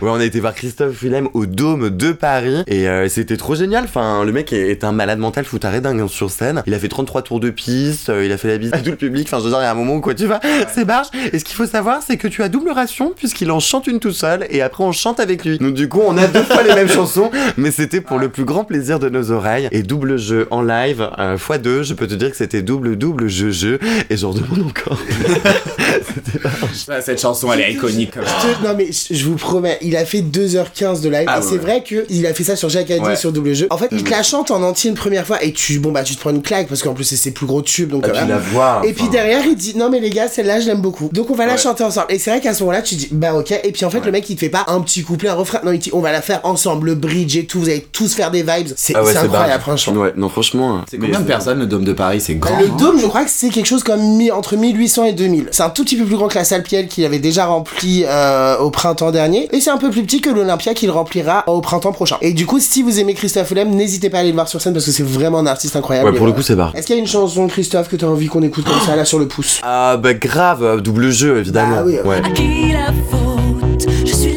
[0.00, 3.56] Ouais, on a été voir Christophe Willem au Dôme de Paris et euh, c'était trop
[3.56, 3.82] génial.
[3.84, 6.62] Enfin, le mec est, est un malade mental foutaré dingue hein, sur scène.
[6.66, 8.90] Il a fait 33 tours de piste, euh, il a fait la bise à tout
[8.90, 9.26] le public.
[9.26, 10.38] Enfin, je veux dire, il y a un moment où quoi, tu vas,
[10.72, 11.08] c'est barge.
[11.32, 13.98] Et ce qu'il faut savoir, c'est que tu as double ration puisqu'il en chante une
[13.98, 15.58] tout seul et après on chante avec lui.
[15.58, 18.44] Donc du coup, on a deux fois les mêmes chansons mais c'était pour le plus
[18.44, 19.68] grand plaisir de nos oreilles.
[19.72, 22.96] Et double jeu en live, euh, fois deux, je peux te dire que c'était double,
[22.96, 23.78] double jeu, jeu.
[24.10, 24.98] Et j'en demande encore.
[26.74, 28.12] Ça, Cette chanson, elle est iconique.
[28.12, 28.32] comme ça.
[28.42, 31.40] Je- Non mais je je vous promets, il a fait 2h15 de live Ah et
[31.42, 33.16] ouais, c'est vrai que il a fait ça sur Jacques Ouais.
[33.16, 33.66] sur double jeu.
[33.70, 36.02] En fait, il te la chante en entier une première fois et tu bon bah
[36.02, 38.10] tu te prends une claque parce qu'en plus c'est ses plus gros tubes donc Et
[38.10, 38.82] euh, puis la voix.
[38.84, 41.08] Et puis derrière, il dit non mais les gars, celle-là je l'aime beaucoup.
[41.12, 41.58] Donc on va la Ouais.
[41.58, 42.06] chanter ensemble.
[42.10, 43.52] Et c'est vrai qu'à ce moment-là, tu dis bah ok.
[43.64, 45.60] Et puis en fait, le mec il te fait pas un petit couplet, un refrain.
[45.64, 47.60] Non, il dit on va la faire ensemble, le bridge et tout.
[47.60, 48.68] Vous allez tous faire des vibes.
[48.76, 50.00] C'est Ah ouais, incroyable, franchement.
[50.02, 50.82] Ouais, non, franchement.
[50.90, 52.20] C'est combien de personnes le Dôme de Paris?
[52.20, 52.58] C'est grand.
[52.58, 55.48] Le hein dôme, je crois que c'est quelque chose comme mi- entre 1800 et 2000.
[55.50, 58.04] C'est un tout petit peu plus grand que la salle Piel qu'il avait déjà rempli
[58.06, 59.48] euh, au printemps dernier.
[59.52, 62.16] Et c'est un peu plus petit que l'Olympia qu'il remplira au printemps prochain.
[62.20, 64.60] Et du coup, si vous aimez Christophe Willem, n'hésitez pas à aller le voir sur
[64.60, 66.10] scène parce que c'est vraiment un artiste incroyable.
[66.10, 66.72] Ouais, pour le euh, coup, c'est barre.
[66.74, 69.04] Est-ce qu'il y a une chanson, Christophe, que t'as envie qu'on écoute comme ça, là,
[69.04, 69.60] sur le pouce?
[69.62, 71.76] Ah, bah grave, euh, double jeu, évidemment.
[71.76, 72.16] Bah oui, ouais.
[72.24, 73.88] À qui la faute?
[74.06, 74.29] Je suis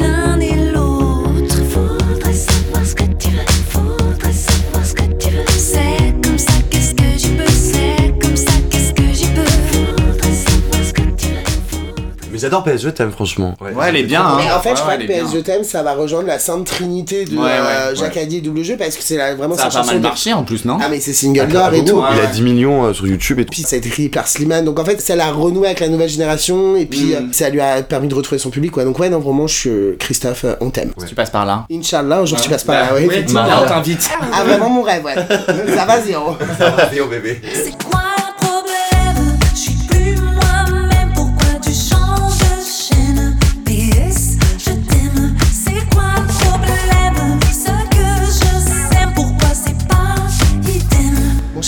[12.43, 13.55] j'adore PS, je t'aime, franchement.
[13.59, 14.21] Ouais, elle est bien.
[14.23, 14.37] hein.
[14.37, 15.33] Mais en fait, Ouais, je crois ouais, que PS.
[15.33, 18.63] Je t'aime, ça va rejoindre la sainte trinité de Ouais, ouais, euh, Jacques et Double
[18.63, 20.43] Jeu parce que c'est la- vraiment Ça a sa pas chanson mal de- marché en
[20.43, 22.01] plus, non Ah, mais c'est single d'or et tout.
[22.13, 22.27] Il a ouais.
[22.31, 23.51] 10 millions euh, sur YouTube et tout.
[23.51, 25.87] Puis ça a été écrit par Slimane, donc en fait ça l'a renoué avec la
[25.87, 27.13] nouvelle génération et puis Mm.
[27.15, 28.83] euh, ça lui a permis de retrouver son public quoi.
[28.83, 30.91] Donc ouais non vraiment je suis euh, Christophe, on t'aime.
[31.07, 31.65] Tu passes par là.
[31.71, 34.09] Inch'Allah un jour tu passes par là, Bah, ouais, oui, on t'invite.
[34.33, 35.15] Ah vraiment mon rêve ouais.
[35.75, 36.35] ça va zéro.
[36.91, 37.41] Léo bébé.
[37.53, 38.01] C'est quoi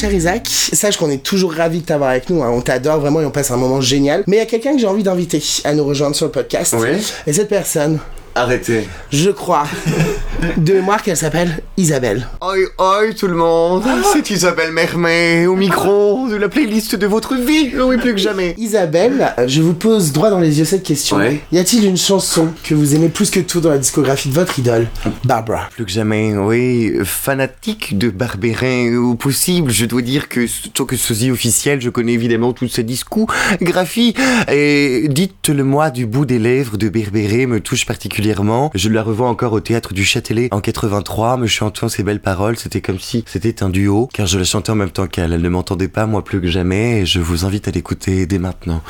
[0.06, 2.52] cher Isaac, sache qu'on est toujours ravis de t'avoir avec nous, hein.
[2.52, 4.24] on t'adore vraiment et on passe un moment génial.
[4.28, 6.76] Mais il y a quelqu'un que j'ai envie d'inviter à nous rejoindre sur le podcast.
[6.78, 6.90] Oui.
[7.26, 8.00] Et cette personne,
[8.38, 8.86] Arrêtez.
[9.14, 9.64] je crois,
[10.58, 12.28] de mémoire qu'elle s'appelle Isabelle.
[12.42, 13.84] Oi, oi, tout le monde.
[14.12, 17.72] C'est Isabelle Mermet au micro de la playlist de votre vie.
[17.80, 18.54] Oui, plus que jamais.
[18.58, 21.16] Isabelle, je vous pose droit dans les yeux cette question.
[21.16, 21.40] Ouais.
[21.54, 24.60] Y a-t-il une chanson que vous aimez plus que tout dans la discographie de votre
[24.60, 24.88] idole,
[25.24, 26.92] Barbara Plus que jamais, oui.
[27.06, 29.72] Fanatique de Barbérin au possible.
[29.72, 34.14] Je dois dire que, tant que sosie officiel, je connais évidemment tous ses discours, graphies.
[34.52, 38.25] Et dites-le-moi du bout des lèvres de Berbéré me touche particulièrement.
[38.74, 42.58] Je la revois encore au théâtre du Châtelet en 83, me chantant ces belles paroles.
[42.58, 45.32] C'était comme si c'était un duo, car je la chantais en même temps qu'elle.
[45.32, 48.40] Elle ne m'entendait pas, moi plus que jamais, et je vous invite à l'écouter dès
[48.40, 48.82] maintenant.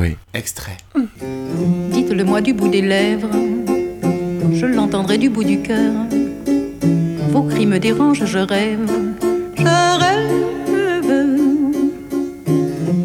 [0.00, 0.16] Oui.
[0.32, 0.78] Extrait.
[1.90, 3.28] Dites-le-moi du bout des lèvres,
[4.54, 5.92] je l'entendrai du bout du cœur.
[7.30, 8.90] Vos cris me dérangent, je rêve,
[9.54, 10.28] je rêve.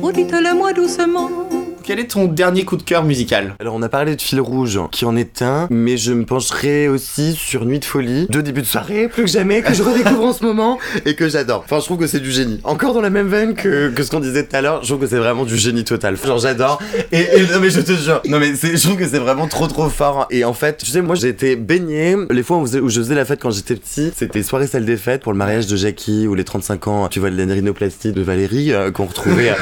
[0.02, 1.30] Oh, dites-le-moi doucement.
[1.84, 4.80] Quel est ton dernier coup de cœur musical Alors on a parlé de Fil Rouge,
[4.94, 8.62] qui en est un, mais je me pencherai aussi sur Nuit de Folie, de début
[8.62, 11.64] de soirée, plus que jamais, que je redécouvre en ce moment, et que j'adore.
[11.66, 12.62] Enfin je trouve que c'est du génie.
[12.64, 15.02] Encore dans la même veine que, que ce qu'on disait tout à l'heure, je trouve
[15.02, 16.16] que c'est vraiment du génie total.
[16.16, 19.48] Genre j'adore, et, non mais je te jure, non mais je trouve que c'est vraiment
[19.48, 20.26] trop trop fort.
[20.30, 23.26] Et en fait, tu sais, moi j'ai été baigné, les fois où, je faisais la
[23.26, 26.34] fête quand j'étais petit, c'était soirée salle des fêtes pour le mariage de Jackie, ou
[26.34, 29.54] les 35 ans, tu vois, de la rhinoplastie de Valérie, euh, qu'on retrouvait,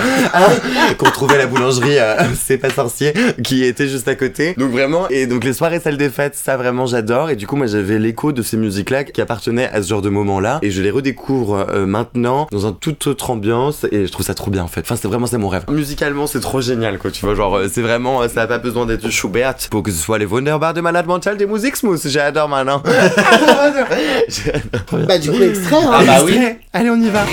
[1.00, 4.54] qu'on retrouvait à la boulangerie, euh, c'est pas sorcier, qui était juste à côté.
[4.58, 7.30] Donc vraiment, et donc les soirées salle des fêtes, ça vraiment j'adore.
[7.30, 10.10] Et du coup, moi j'avais l'écho de ces musiques-là qui appartenaient à ce genre de
[10.10, 10.60] moment-là.
[10.62, 13.86] Et je les redécouvre euh, maintenant dans une toute autre ambiance.
[13.92, 14.82] Et je trouve ça trop bien en fait.
[14.82, 15.64] Enfin, c'est vraiment c'est mon rêve.
[15.70, 17.12] Musicalement, c'est trop génial quoi.
[17.12, 19.92] Tu vois, genre, euh, c'est vraiment, euh, ça a pas besoin d'être Schubert pour que
[19.92, 22.02] ce soit les Wunderbar de malade mental des musiques smooth.
[22.06, 22.82] J'adore maintenant.
[25.08, 25.90] Bah du coup extrait hein.
[25.92, 26.38] Ah bah oui.
[26.74, 27.26] Allez, on y va.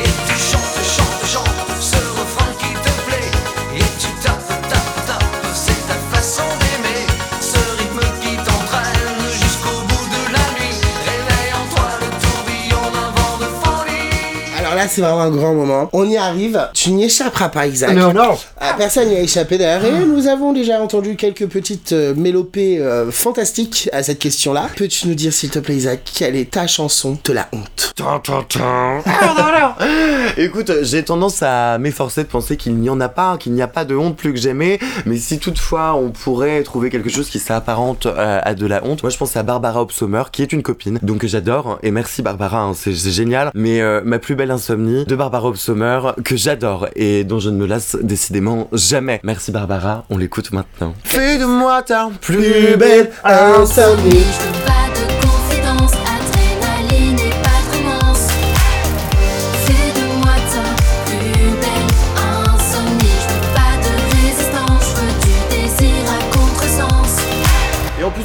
[14.79, 15.91] Là c'est vraiment un grand moment.
[15.93, 17.95] On y arrive, tu n'y échapperas pas Isaac.
[17.95, 18.13] non.
[18.61, 19.85] Ah, personne n'y a échappé d'ailleurs.
[19.85, 24.69] Et nous avons déjà entendu quelques petites euh, mélopées euh, fantastiques à cette question-là.
[24.77, 27.93] Peux-tu nous dire s'il te plaît Isaac, quelle est ta chanson de la honte?
[27.97, 29.03] Tan, tan, tan.
[30.37, 33.69] Écoute, j'ai tendance à m'efforcer de penser qu'il n'y en a pas, qu'il n'y a
[33.69, 34.79] pas de honte plus que jamais.
[35.07, 39.03] Mais si toutefois on pourrait trouver quelque chose qui s'apparente euh, à de la honte,
[39.03, 41.79] moi je pense à Barbara Opsommer, qui est une copine, donc j'adore.
[41.83, 43.51] Et merci Barbara, hein, c'est c'est génial.
[43.55, 47.57] Mais euh, ma plus belle insomnie de Barbara Opsommer, que j'adore et dont je ne
[47.57, 49.19] me lasse décidément jamais.
[49.23, 50.95] Merci Barbara, on l'écoute maintenant.
[51.05, 54.27] Fais de moi ta plus belle insomnie.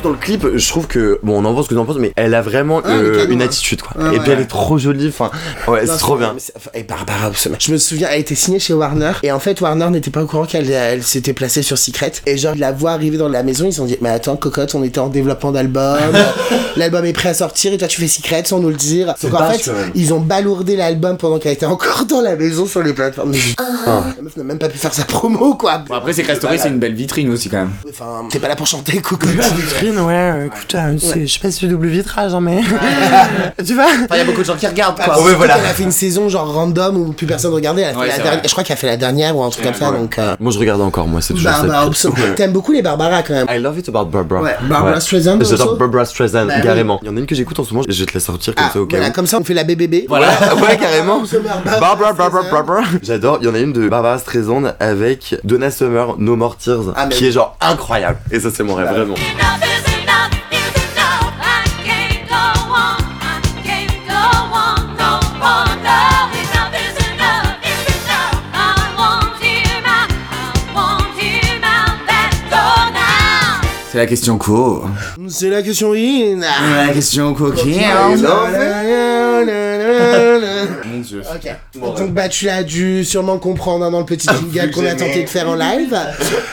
[0.04, 2.12] Dans le clip, je trouve que bon, on en pense ce que t'en penses, mais
[2.16, 3.46] elle a vraiment Ah, euh, canon, une hein.
[3.46, 4.00] attitude quoi.
[4.02, 4.20] Ouais, et ouais.
[4.24, 5.08] puis elle est trop jolie.
[5.08, 5.32] Enfin,
[5.68, 6.36] ouais, c'est trop bien.
[6.74, 7.32] Et Barbara.
[7.60, 9.13] Je me souviens, elle était signée chez Warner.
[9.24, 12.12] Et en fait, Warner n'était pas au courant qu'elle elle s'était placée sur Secret.
[12.26, 14.76] Et genre, la voix arriver dans la maison, ils se sont dit Mais attends, cocotte,
[14.76, 15.98] on était en développement d'album.
[16.76, 19.13] L'album est prêt à sortir et toi, tu fais Secret sans nous le dire.
[19.24, 22.84] Donc en fait, ils ont balourdé l'album pendant qu'elle était encore dans la maison sur
[22.84, 23.34] les plateformes.
[23.86, 24.04] Ah.
[24.16, 25.80] La meuf n'a même pas pu faire sa promo, quoi.
[25.80, 27.72] Bon, après, c'est Story, c'est une belle vitrine aussi quand même.
[27.89, 29.30] Enfin, t'es pas là pour chanter, cocotte.
[29.93, 32.62] Vitrine, ouais, euh, écoute, euh, c'est- je sais pas si c'est double vitrage, hein, mais.
[33.65, 35.15] tu vois Il y a beaucoup de gens qui regardent quoi.
[35.15, 35.56] Bah, ouais, voilà.
[35.56, 37.82] qu'elle a fait une saison genre random où plus personne regardait.
[37.84, 38.47] Elle a fait Ouais, la c'est dernière- vrai.
[38.47, 39.91] Je crois qu'elle a fait la dernière ou un truc comme ça.
[39.91, 42.10] Donc, euh, Moi je regarde encore, moi c'est toujours Barbara ça.
[42.36, 43.47] T'aimes beaucoup les Barbara quand même.
[43.49, 44.41] I love it about Barbara.
[44.41, 46.63] Ouais, Barbara Streisand also J'adore Barbara Streisand, Bah oui.
[46.63, 46.99] carrément.
[47.03, 48.56] Il y en a une que j'écoute en ce moment, je vais te la sortir
[48.56, 49.13] comme Ah, ça au cas voilà, où.
[49.13, 50.05] comme ça on fait la BBB.
[50.07, 50.28] Voilà.
[50.55, 51.22] ouais, carrément.
[51.65, 52.43] Barbara Barbara, Barbara.
[52.51, 52.82] Barbara.
[53.01, 53.38] J'adore.
[53.41, 57.05] Il y en a une de Barbara Streisand avec Donna Summer, No More Tears, Ah,
[57.07, 57.30] mais qui oui.
[57.30, 58.18] est genre incroyable.
[58.32, 59.13] Et ça, c'est mon rêve, vraiment.
[59.15, 59.82] Enough is
[73.94, 74.86] C'est la question co.
[75.28, 76.39] C'est la question in.
[76.39, 77.80] La question coquine.
[80.86, 81.22] Mon dieu.
[81.22, 81.51] Ok.
[81.97, 85.24] Donc bah tu l'as dû sûrement comprendre hein, dans le petit jingle qu'on a tenté
[85.24, 85.95] de faire en live.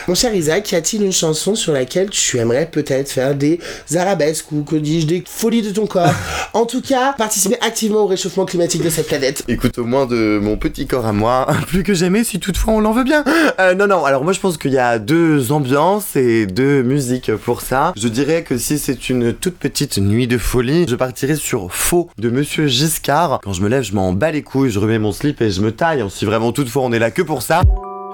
[0.07, 3.59] Mon cher Isaac, y a-t-il une chanson sur laquelle tu aimerais peut-être faire des
[3.95, 6.13] arabesques ou que dis-je des folies de ton corps?
[6.53, 9.45] En tout cas, participer activement au réchauffement climatique de cette planète.
[9.47, 12.81] Écoute, au moins de mon petit corps à moi, plus que jamais, si toutefois on
[12.81, 13.23] l'en veut bien.
[13.59, 17.33] Euh, non, non, alors moi je pense qu'il y a deux ambiances et deux musiques
[17.37, 17.93] pour ça.
[17.95, 22.09] Je dirais que si c'est une toute petite nuit de folie, je partirais sur Faux
[22.17, 23.39] de Monsieur Giscard.
[23.43, 25.61] Quand je me lève, je m'en bats les couilles, je remets mon slip et je
[25.61, 26.03] me taille.
[26.09, 27.61] Si vraiment toutefois on est là que pour ça.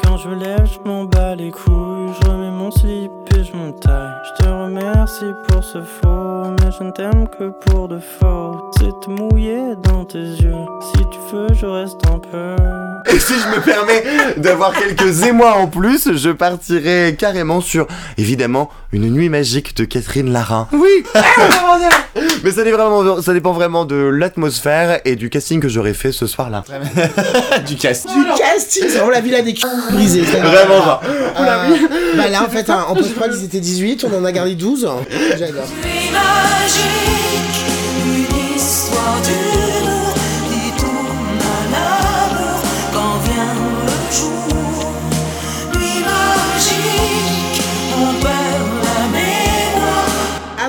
[0.03, 3.71] Quand je lève, je m'en bats les couilles, je remets mon slip et je me
[3.79, 4.13] taille.
[4.25, 8.71] Je te remercie pour ce faux, mais je ne t'aime que pour de faux.
[8.77, 12.55] C'est te mouiller dans tes yeux, si tu veux, je reste un peu.
[13.13, 14.03] Et si je me permets
[14.37, 20.31] d'avoir quelques émois en plus, je partirai carrément sur, évidemment, une nuit magique de Catherine
[20.31, 20.67] Lara.
[20.73, 21.03] Oui
[22.43, 26.11] Mais ça, dépend vraiment, ça dépend vraiment de l'atmosphère et du casting que j'aurais fait
[26.11, 26.63] ce soir-là.
[27.65, 28.07] du cast.
[28.07, 30.21] Du casting, vraiment la villa des culs brisés.
[30.21, 31.01] Vraiment, genre.
[31.05, 31.77] Euh,
[32.15, 34.66] bah là en fait, hein, en post-prod ils étaient 18, on en a gardé 12.
[34.75, 35.67] J'adore.
[35.81, 37.65] Nuit magique,
[38.05, 39.66] une histoire dure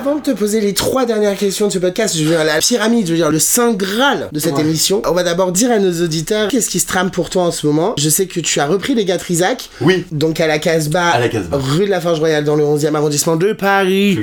[0.09, 2.61] Avant de te poser les trois dernières questions de ce podcast, je veux dire la
[2.61, 5.03] pyramide, je veux dire le saint graal de cette émission.
[5.05, 7.67] On va d'abord dire à nos auditeurs qu'est-ce qui se trame pour toi en ce
[7.67, 7.93] moment.
[7.99, 10.07] Je sais que tu as repris les gars Trisac, Oui.
[10.11, 11.59] donc à la Casbah, À la Casbah.
[11.59, 14.19] rue de la Forge Royale dans le 11e arrondissement de Paris.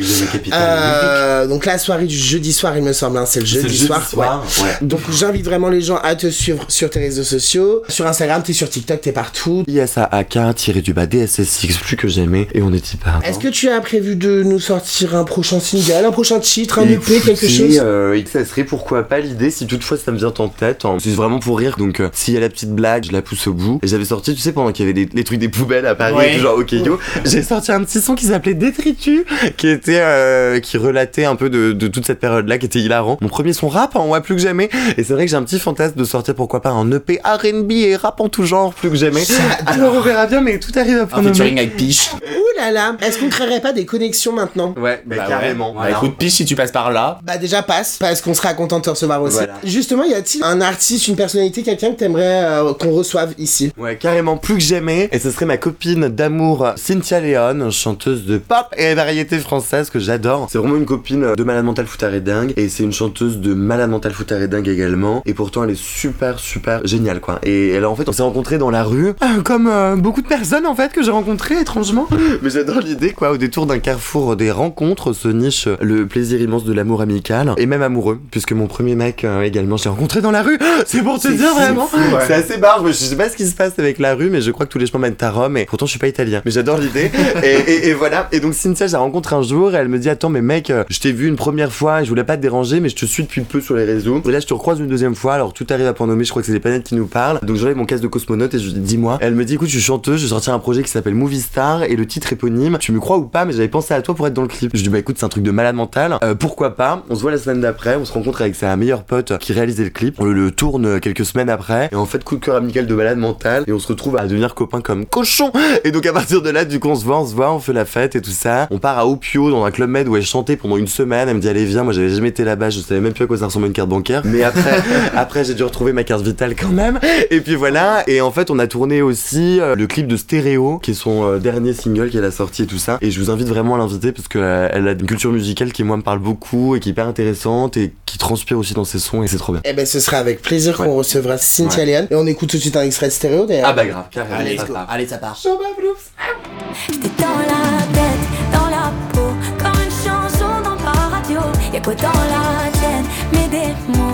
[0.52, 4.10] Euh, donc la soirée du jeudi soir, il me semble, hein, c'est le jeudi, soir.
[4.18, 4.26] ouais.
[4.64, 4.78] ouais.
[4.82, 7.84] Donc j'invite vraiment les gens à te suivre sur tes réseaux sociaux.
[7.90, 9.64] Sur Instagram, t'es sur TikTok, t'es partout.
[9.68, 13.22] ISAAK-du-bas DSSX, plus que jamais, et on est part.
[13.24, 15.75] Est-ce que tu as prévu de nous sortir un prochain single,
[16.06, 19.98] un prochain titre, un EP, quelque chose euh, ça serait pourquoi pas l'idée si toutefois
[19.98, 20.86] ça me vient en tête.
[20.86, 20.98] hein.
[21.00, 23.48] C'est vraiment pour rire, donc euh, s'il y a la petite blague, je la pousse
[23.48, 23.80] au bout.
[23.84, 25.96] Et j'avais sorti, tu sais, pendant qu'il y avait les, les trucs des poubelles à
[25.96, 26.40] Paris, Ouais.
[26.40, 29.24] genre ok yo, j'ai sorti un petit son qui s'appelait Détritus,
[29.58, 33.18] qui était, euh, qui relatait un peu de, de toute cette période-là, qui était hilarant.
[33.22, 34.70] Mon premier son rap, on voit plus que jamais.
[34.98, 37.72] Et c'est vrai que j'ai un petit fantasme de sortir pourquoi pas un EP R&B
[37.72, 39.24] et rap en tout genre, plus que jamais.
[39.66, 42.10] Alors on verra bien, mais tout arrive à Un prendre featuring avec Piche.
[42.56, 44.74] Ouh là là, est-ce qu'on créerait pas des connexions maintenant?
[44.78, 45.72] Ouais, bah, Bah carrément.
[45.74, 45.92] ouais.
[45.92, 47.20] Bah écoute, Piche, si tu passes par là.
[47.24, 49.38] Bah déjà passe, parce qu'on sera content de te recevoir aussi.
[49.38, 49.54] Voilà.
[49.64, 53.72] Justement, y a-t-il un artiste, une personnalité, quelqu'un que t'aimerais euh, qu'on reçoive ici?
[53.78, 55.10] Ouais, carrément plus que jamais.
[55.12, 60.00] Et ce serait ma copine d'amour Cynthia Léon, chanteuse de pop et variété française que
[60.00, 60.48] j'adore.
[60.52, 62.54] C'est vraiment une copine de Malade Mental Foutaré Dingue.
[62.58, 65.22] Et c'est une chanteuse de Malade Mental Foutaré Dingue également.
[65.26, 67.40] Et pourtant, elle est super, super géniale, quoi.
[67.44, 70.28] Et elle, en fait, on s'est rencontrés dans la rue, euh, comme euh, beaucoup de
[70.28, 72.08] personnes, en fait, que j'ai rencontrées, étrangement.
[72.46, 73.32] Mais j'adore l'idée, quoi.
[73.32, 77.56] Au détour d'un carrefour des rencontres se niche le plaisir immense de l'amour amical.
[77.58, 80.60] Et même amoureux, puisque mon premier mec euh, également, j'ai rencontré dans la rue.
[80.86, 81.90] C'est pour te dire, vraiment.
[82.28, 82.86] C'est assez barge.
[82.90, 84.78] Je sais pas ce qui se passe avec la rue, mais je crois que tous
[84.78, 85.58] les chemins mènent à Rome.
[85.58, 86.44] Et pourtant, je suis pas italien.
[86.46, 87.10] Mais j'adore l'idée.
[87.44, 88.28] et, et- et voilà.
[88.32, 89.74] Et donc, Cynthia, je la rencontre un jour.
[89.74, 92.02] Et elle me dit Attends, mais mec, euh, je t'ai vu une première fois.
[92.02, 94.22] Et je voulais pas te déranger, mais je te suis depuis peu sur les réseaux.
[94.24, 95.34] Et là, je te recroise une deuxième fois.
[95.34, 96.24] Alors, tout arrive à point nommé.
[96.26, 97.40] Je crois que c'est les planètes qui nous parlent.
[97.42, 99.18] Donc, j'enlève mon casque de cosmonaute et je dis Dis-moi.
[99.22, 100.18] Elle me dit Écoute, je suis chanteuse.
[100.20, 101.82] Je vais sortir un projet qui s'appelle Movie Star.
[101.86, 102.35] Et le titre est
[102.80, 104.72] Tu me crois ou pas, mais j'avais pensé à toi pour être dans le clip.
[104.74, 106.18] Je dis bah écoute, c'est un truc de malade mental.
[106.24, 107.04] Euh, pourquoi pas?
[107.10, 107.96] On se voit la semaine d'après.
[107.96, 110.16] On se rencontre avec sa meilleure pote qui réalisait le clip.
[110.20, 111.90] On le, tourne quelques semaines après.
[111.92, 113.64] Et en fait, coup de cœur amical de malade mental.
[113.68, 115.52] Et on se retrouve à devenir copains comme cochon.
[115.84, 117.60] Et donc à partir de là, du coup, on se voit, on se voit, on
[117.60, 118.68] fait la fête et tout ça.
[118.72, 121.30] On part à Opio dans un club med où elle chantait pendant une semaine.
[121.30, 121.84] Elle me dit allez viens.
[121.84, 122.70] Moi j'avais jamais été là-bas.
[122.70, 124.22] Je savais même plus à quoi ça ressemblait une carte bancaire.
[124.26, 124.82] Mais après,
[125.16, 127.00] après j'ai dû retrouver ma carte vitale quand même.
[127.32, 128.04] Et puis voilà.
[128.08, 131.26] Et en fait, on a tourné aussi euh, le clip de Stéréo, qui est son
[131.26, 132.98] euh, dernier single qu'elle a sorti et tout ça.
[133.02, 134.44] Et je vous invite vraiment à l'inviter parce qu'elle
[134.88, 137.94] a une culture musicale qui moi me parle beaucoup et qui est hyper intéressante et
[138.06, 139.62] qui transpire aussi dans ses sons et c'est trop bien.
[139.66, 141.86] Eh ben ce sera avec plaisir qu'on recevra Cynthia Ouais.
[141.86, 142.08] Léane.
[142.12, 143.68] Et on écoute tout de suite un extrait de stéréo d'ailleurs.
[143.70, 144.36] Ah bah grave, carrément.
[144.38, 144.88] Allez, ça part.
[144.90, 145.38] Allez, ça part.
[145.38, 151.40] J'étais dans la tête, dans la peau, comme une chanson dans la radio.
[151.74, 154.05] Y'a quoi dans la tienne, mais des mots.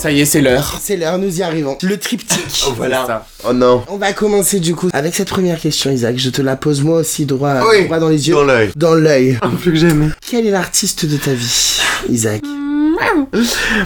[0.00, 0.78] Ça y est, c'est l'heure.
[0.80, 1.76] C'est l'heure, nous y arrivons.
[1.82, 2.64] Le triptyque.
[2.66, 3.26] Oh voilà.
[3.46, 3.82] Oh non.
[3.88, 6.16] On va commencer du coup avec cette première question, Isaac.
[6.16, 7.84] Je te la pose moi aussi droit, Oui.
[7.84, 8.34] droit dans les yeux.
[8.34, 8.70] Dans l'œil.
[8.76, 9.38] Dans l'œil.
[9.60, 10.06] Plus que jamais.
[10.26, 12.40] Quel est l'artiste de ta vie, Isaac?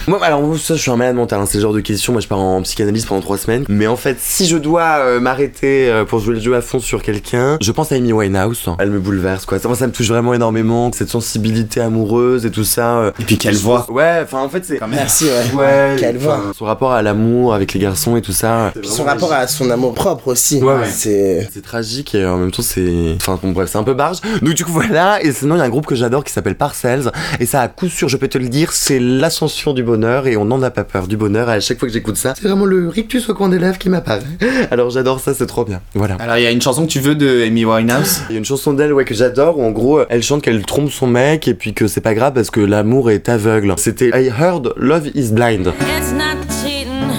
[0.08, 1.40] Moi, alors, moi, ça, je suis un malade mental.
[1.40, 2.12] hein, c'est le genre de questions.
[2.12, 3.64] Moi, je pars en psychanalyse pendant trois semaines.
[3.68, 6.78] Mais en fait, si je dois euh, m'arrêter euh, pour jouer le jeu à fond
[6.78, 8.66] sur quelqu'un, je pense à Amy Winehouse.
[8.78, 9.58] Elle me bouleverse, quoi.
[9.58, 10.90] Ça, moi, ça me touche vraiment énormément.
[10.92, 12.98] Cette sensibilité amoureuse et tout ça.
[12.98, 13.10] euh.
[13.20, 13.86] Et puis quelle voix.
[13.90, 14.78] Ouais, enfin, en fait, c'est.
[14.78, 14.96] Quand même.
[14.98, 15.58] Merci, ouais.
[15.58, 16.38] Ouais, Quelle voix.
[16.38, 18.72] enfin, Son rapport à l'amour avec les garçons et tout ça.
[18.78, 20.62] Puis son rapport à son amour propre aussi.
[20.62, 20.88] Ouais, ouais.
[20.90, 21.48] C'est.
[21.52, 23.14] C'est tragique et en même temps c'est.
[23.16, 24.18] Enfin bon bref, c'est un peu barge.
[24.42, 26.54] Donc du coup voilà, et sinon il y a un groupe que j'adore qui s'appelle
[26.56, 27.10] Parcells.
[27.40, 30.36] Et ça à coup sûr, je peux te le dire, c'est l'ascension du bonheur et
[30.36, 31.48] on n'en a pas peur du bonheur.
[31.48, 33.88] À chaque fois que j'écoute ça, c'est vraiment le rictus au coin des lèvres qui
[33.88, 34.22] m'apparaît.
[34.70, 35.80] Alors j'adore ça, c'est trop bien.
[35.94, 36.16] Voilà.
[36.16, 38.22] Alors, il y a une chanson que tu veux de Amy Winehouse?
[38.28, 40.64] Il y a une chanson d'elle ouais, que j'adore où en gros elle chante qu'elle
[40.64, 43.74] trompe son mec et puis que c'est pas grave parce que l'amour est aveugle.
[43.76, 45.72] C'était I heard love is blind.
[45.80, 47.10] It's not cheating.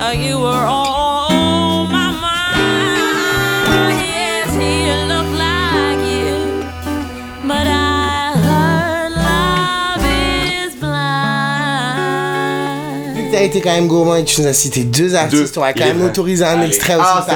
[0.00, 0.85] Uh, you were on
[13.46, 15.58] été quand même gourmand et tu nous as cité deux artistes, Deux.
[15.60, 16.66] on va quand Il même autoriser un Allez.
[16.68, 17.26] extrait aussi Ah,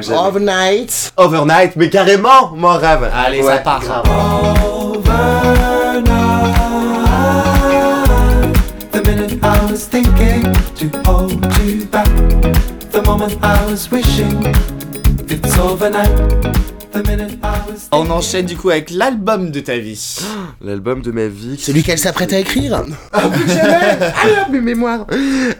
[0.00, 0.12] c'est.
[0.14, 1.12] Overnight.
[1.16, 3.08] Overnight, mais carrément mon rêve.
[3.14, 3.80] Allez, ça Ouais, part.
[3.80, 4.02] grave.
[8.92, 10.42] The minute I was thinking
[10.76, 11.32] to hold
[11.64, 12.08] you back.
[12.90, 14.44] The moment I was wishing
[15.28, 16.10] it's overnight.
[17.92, 20.18] On enchaîne du coup avec l'album de ta vie.
[20.60, 21.56] L'album de ma vie.
[21.58, 22.82] Celui qu'elle s'apprête à écrire?
[22.84, 25.06] plus que jamais Ah, mes mémoires.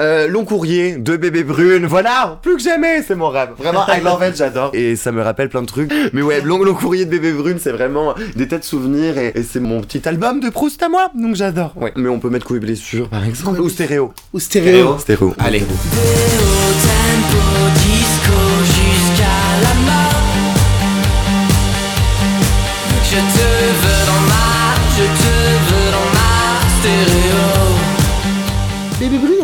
[0.01, 2.39] Euh, Long courrier de bébé brune, voilà!
[2.43, 3.51] Plus que jamais, c'est mon rêve.
[3.59, 4.71] Vraiment, I love it, j'adore.
[4.75, 5.93] Et ça me rappelle plein de trucs.
[6.13, 9.33] Mais ouais, long, long courrier de bébé brune, c'est vraiment des tas de souvenirs Et,
[9.35, 11.73] et c'est mon petit album de Proust à moi Donc j'adore.
[11.77, 13.61] Ouais, mais on peut mettre coups et blessures par exemple.
[13.61, 14.13] Ou stéréo.
[14.33, 14.99] Ou stéréo.
[14.99, 15.35] Stéréo.
[15.39, 15.61] Allez.
[15.61, 15.69] tempo
[17.75, 18.90] disco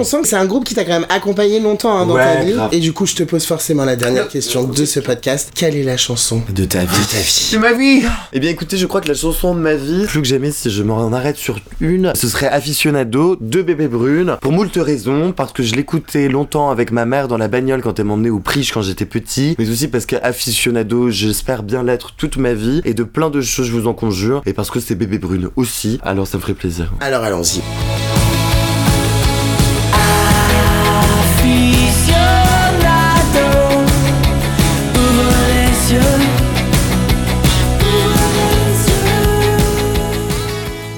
[0.06, 2.42] sent que c'est un groupe qui t'a quand même accompagné longtemps hein, dans Ouais, ta
[2.44, 2.52] vie.
[2.54, 2.68] grave.
[2.72, 5.50] Et du coup, je te pose forcément la dernière question de ce podcast.
[5.54, 6.86] Quelle est la chanson De ta vie.
[6.86, 8.02] de ta vie C'est ma vie
[8.32, 10.70] Eh bien écoutez, je crois que la chanson de ma vie, plus que jamais si
[10.70, 15.52] je m'en arrête sur une, ce serait Aficionado de Bébé Brune, pour moult raisons, parce
[15.52, 18.72] que je l'écoutais longtemps avec ma mère dans la bagnole quand elle m'emmenait au Priche
[18.72, 22.94] quand j'étais petit, mais aussi parce que Aficionado, j'espère bien l'être toute ma vie, et
[22.94, 25.98] de plein de choses je vous en conjure, et parce que c'est Bébé Brune aussi,
[26.02, 26.92] alors ça me ferait plaisir.
[27.00, 27.60] Alors allons-y.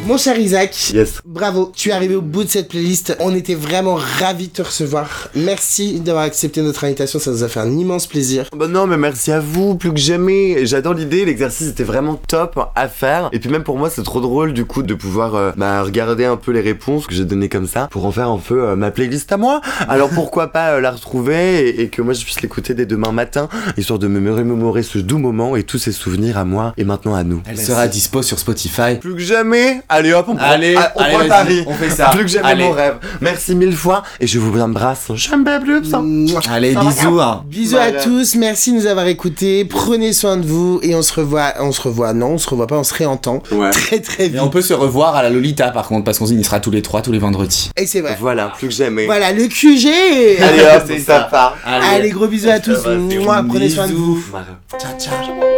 [0.09, 1.21] Mon cher Isaac, Yes.
[1.27, 3.15] bravo, tu es arrivé au bout de cette playlist.
[3.21, 5.29] On était vraiment ravis de te recevoir.
[5.37, 8.47] Merci d'avoir accepté notre invitation, ça nous a fait un immense plaisir.
[8.57, 10.65] Bah non, mais merci à vous, plus que jamais.
[10.65, 13.29] J'adore l'idée, l'exercice était vraiment top à faire.
[13.33, 16.25] Et puis même pour moi, c'est trop drôle du coup de pouvoir euh, bah, regarder
[16.25, 18.77] un peu les réponses que j'ai données comme ça pour en faire un peu euh,
[18.77, 19.61] ma playlist à moi.
[19.91, 23.13] Alors pourquoi pas euh, la retrouver et, et que moi je puisse l'écouter dès demain
[23.13, 26.85] matin, histoire de me remémorer ce doux moment et tous ces souvenirs à moi et
[26.85, 27.43] maintenant à nous.
[27.47, 28.95] Elle sera dispo sur Spotify.
[28.99, 31.65] Plus que jamais, allez hop, on prend, Allez, ah, on allez, prend le vas-y, pari.
[31.67, 32.07] on fait ça.
[32.11, 32.65] Plus que jamais Allez.
[32.65, 32.95] mon rêve.
[33.21, 35.09] Merci mille fois et je vous embrasse.
[35.15, 35.83] J'aime bien plus.
[36.51, 37.21] Allez, Ça bisous.
[37.21, 37.45] hein.
[37.47, 39.65] Bisous à tous, merci de nous avoir écoutés.
[39.65, 41.53] Prenez soin de vous et on se revoit.
[41.61, 43.71] On se revoit, non, on se revoit pas, on se réentend Ouais.
[43.71, 44.41] très très Et vite.
[44.41, 46.83] on peut se revoir à la Lolita par contre, parce qu'on y sera tous les
[46.83, 47.71] trois tous les vendredis.
[47.77, 48.17] Et c'est vrai.
[48.21, 49.07] Voilà, plus que jamais.
[49.07, 50.43] Voilà, le QG.
[50.43, 51.21] Allez hop, C'est ça.
[51.31, 51.57] part.
[51.65, 52.87] Allez, gros bisous à tous.
[52.87, 54.23] Mouah, Prenez soin de vous.
[54.79, 55.58] Ciao, ciao.